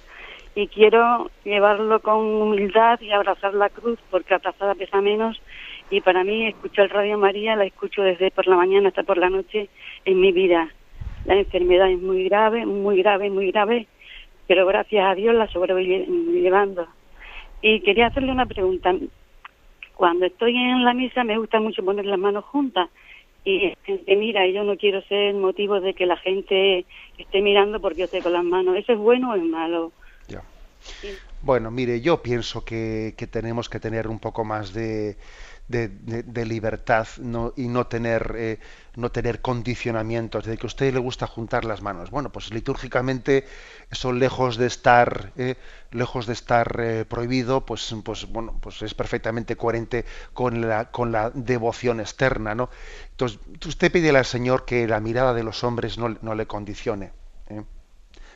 [0.55, 5.41] y quiero llevarlo con humildad y abrazar la cruz porque abrazada pesa menos
[5.89, 9.30] y para mí escuchar Radio María la escucho desde por la mañana hasta por la
[9.30, 9.69] noche
[10.05, 10.69] en mi vida.
[11.26, 13.88] La enfermedad es muy grave, muy grave, muy grave
[14.47, 16.88] pero gracias a Dios la llevando.
[17.61, 18.93] Y quería hacerle una pregunta.
[19.95, 22.89] Cuando estoy en la misa me gusta mucho poner las manos juntas
[23.45, 26.86] y gente mira y yo no quiero ser motivo de que la gente
[27.17, 28.76] esté mirando porque yo estoy con las manos.
[28.78, 29.91] ¿Eso es bueno o es malo?
[31.41, 35.17] Bueno, mire, yo pienso que, que tenemos que tener un poco más de,
[35.68, 37.07] de, libertad
[37.55, 38.59] y no tener, eh,
[38.95, 42.11] no tener condicionamientos, de que a usted le gusta juntar las manos.
[42.11, 43.45] Bueno, pues litúrgicamente
[43.89, 45.55] eso lejos de estar, eh,
[45.91, 51.11] lejos de estar eh, prohibido, pues, pues, bueno, pues es perfectamente coherente con la, con
[51.11, 52.55] la devoción externa.
[52.55, 52.70] ¿no?
[53.11, 57.11] Entonces, usted pide al Señor que la mirada de los hombres no, no le condicione.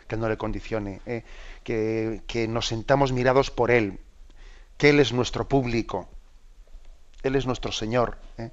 [0.08, 1.02] que no le condicione,
[1.66, 4.00] que, que nos sentamos mirados por Él,
[4.78, 6.08] que Él es nuestro público,
[7.24, 8.18] él es nuestro Señor.
[8.38, 8.52] ¿eh?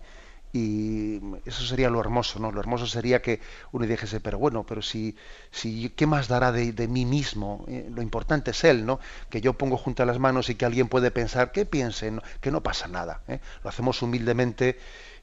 [0.53, 2.53] Y eso sería lo hermoso, ¿no?
[2.53, 3.41] Lo hermoso sería que
[3.73, 5.17] uno dijese, pero bueno, pero si,
[5.51, 7.65] si ¿qué más dará de, mí mismo?
[7.67, 9.01] Eh, lo importante es Él, ¿no?
[9.31, 12.53] Que yo pongo junto a las manos y que alguien puede pensar, que piensen, que
[12.53, 13.23] no pasa nada.
[13.27, 13.41] ¿eh?
[13.65, 14.79] Lo hacemos humildemente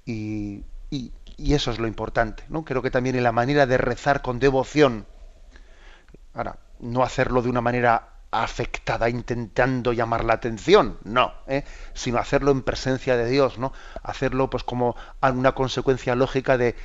[0.06, 2.66] y, y, y, eso es lo importante, ¿no?
[2.66, 5.06] Creo que también en la manera de rezar con devoción,
[6.34, 11.66] ahora, no hacerlo de una manera afectada intentando llamar la atención, no, ¿eh?
[11.94, 13.74] sino hacerlo en presencia de Dios, ¿no?
[14.04, 16.76] Hacerlo pues como una consecuencia lógica de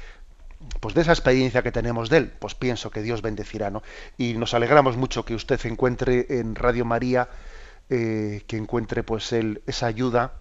[0.81, 3.83] pues de esa experiencia que tenemos de él, pues pienso que Dios bendecirá, ¿no?
[4.17, 7.29] Y nos alegramos mucho que usted encuentre en Radio María
[7.89, 10.33] eh, que encuentre pues el, esa ayuda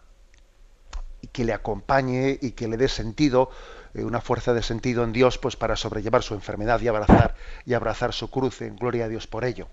[1.22, 3.52] y que le acompañe y que le dé sentido
[3.94, 7.36] eh, una fuerza de sentido en Dios pues para sobrellevar su enfermedad y abrazar
[7.66, 9.68] y abrazar su cruz en gloria a Dios por ello.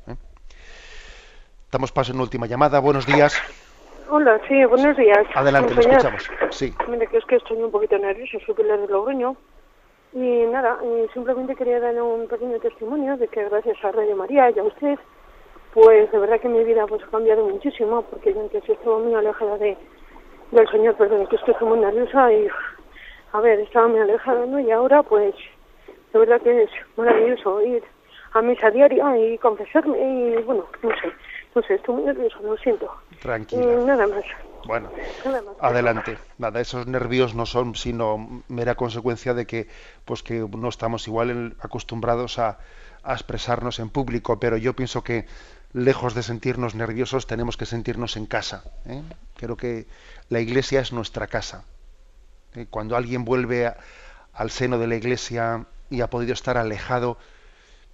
[1.72, 2.80] Damos paso en última llamada.
[2.80, 3.34] Buenos días.
[4.10, 5.24] Hola, sí, buenos días.
[5.34, 6.30] Adelante, le escuchamos.
[6.50, 6.74] Sí.
[6.86, 9.34] Mire, que es que estoy un poquito nervioso, soy Pilar de Logroño.
[10.12, 10.78] Y nada,
[11.14, 14.98] simplemente quería darle un pequeño testimonio de que gracias a Radio María y a usted,
[15.72, 19.14] pues de verdad que mi vida pues ha cambiado muchísimo, porque yo antes estaba muy
[19.14, 19.74] alejada de,
[20.50, 22.48] del Señor, perdón, que estoy muy nerviosa y,
[23.32, 24.60] a ver, estaba muy alejada, ¿no?
[24.60, 25.34] Y ahora, pues,
[26.12, 27.82] de verdad que es maravilloso ir
[28.34, 31.10] a misa diaria y confesarme y, bueno, no sé,
[31.55, 32.90] no sé, estoy muy nervioso, lo siento.
[33.20, 33.62] Tranquila.
[33.62, 34.24] Mm, nada más.
[34.64, 34.90] Bueno,
[35.61, 36.18] adelante.
[36.38, 39.68] Nada, esos nervios no son sino mera consecuencia de que,
[40.05, 42.59] pues que no estamos igual acostumbrados a,
[43.05, 45.26] expresarnos en público, pero yo pienso que
[45.72, 48.62] lejos de sentirnos nerviosos tenemos que sentirnos en casa.
[48.86, 49.03] ¿eh?
[49.36, 49.88] Creo que
[50.28, 51.64] la iglesia es nuestra casa.
[52.55, 52.66] ¿eh?
[52.70, 53.74] Cuando alguien vuelve
[54.32, 57.18] al seno de la iglesia y ha podido estar alejado,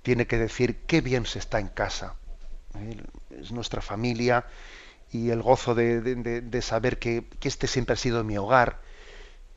[0.03, 2.17] tiene que decir qué bien se está en casa
[3.31, 4.47] es nuestra familia
[5.11, 8.81] y el gozo de, saber que, este siempre ha sido mi hogar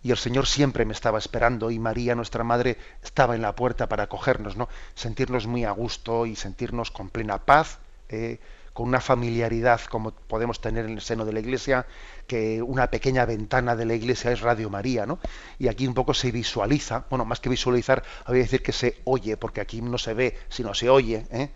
[0.03, 3.87] y el Señor siempre me estaba esperando y María, nuestra madre, estaba en la puerta
[3.87, 4.67] para acogernos, ¿no?
[4.95, 7.77] Sentirnos muy a gusto y sentirnos con plena paz,
[8.09, 8.39] eh,
[8.73, 11.85] con una familiaridad como podemos tener en el seno de la Iglesia,
[12.25, 15.19] que una pequeña ventana de la Iglesia es Radio María, ¿no?
[15.59, 19.01] Y aquí un poco se visualiza, bueno, más que visualizar, voy a decir que se
[19.03, 21.51] oye, porque aquí no se ve, sino se oye, ¿eh?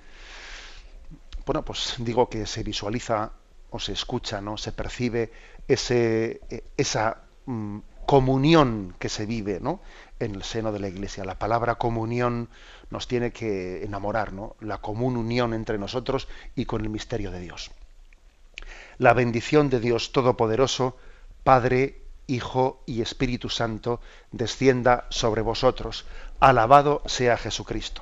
[1.45, 3.31] Bueno, pues digo que se visualiza
[3.69, 4.57] o se escucha, ¿no?
[4.57, 5.31] Se percibe
[5.67, 9.81] ese, e, esa mm, comunión que se vive ¿no?
[10.19, 11.25] en el seno de la Iglesia.
[11.25, 12.49] La palabra comunión
[12.89, 14.55] nos tiene que enamorar, ¿no?
[14.59, 17.71] la común unión entre nosotros y con el misterio de Dios.
[18.97, 20.97] La bendición de Dios Todopoderoso,
[21.43, 23.99] Padre, Hijo y Espíritu Santo,
[24.31, 26.05] descienda sobre vosotros.
[26.39, 28.01] Alabado sea Jesucristo.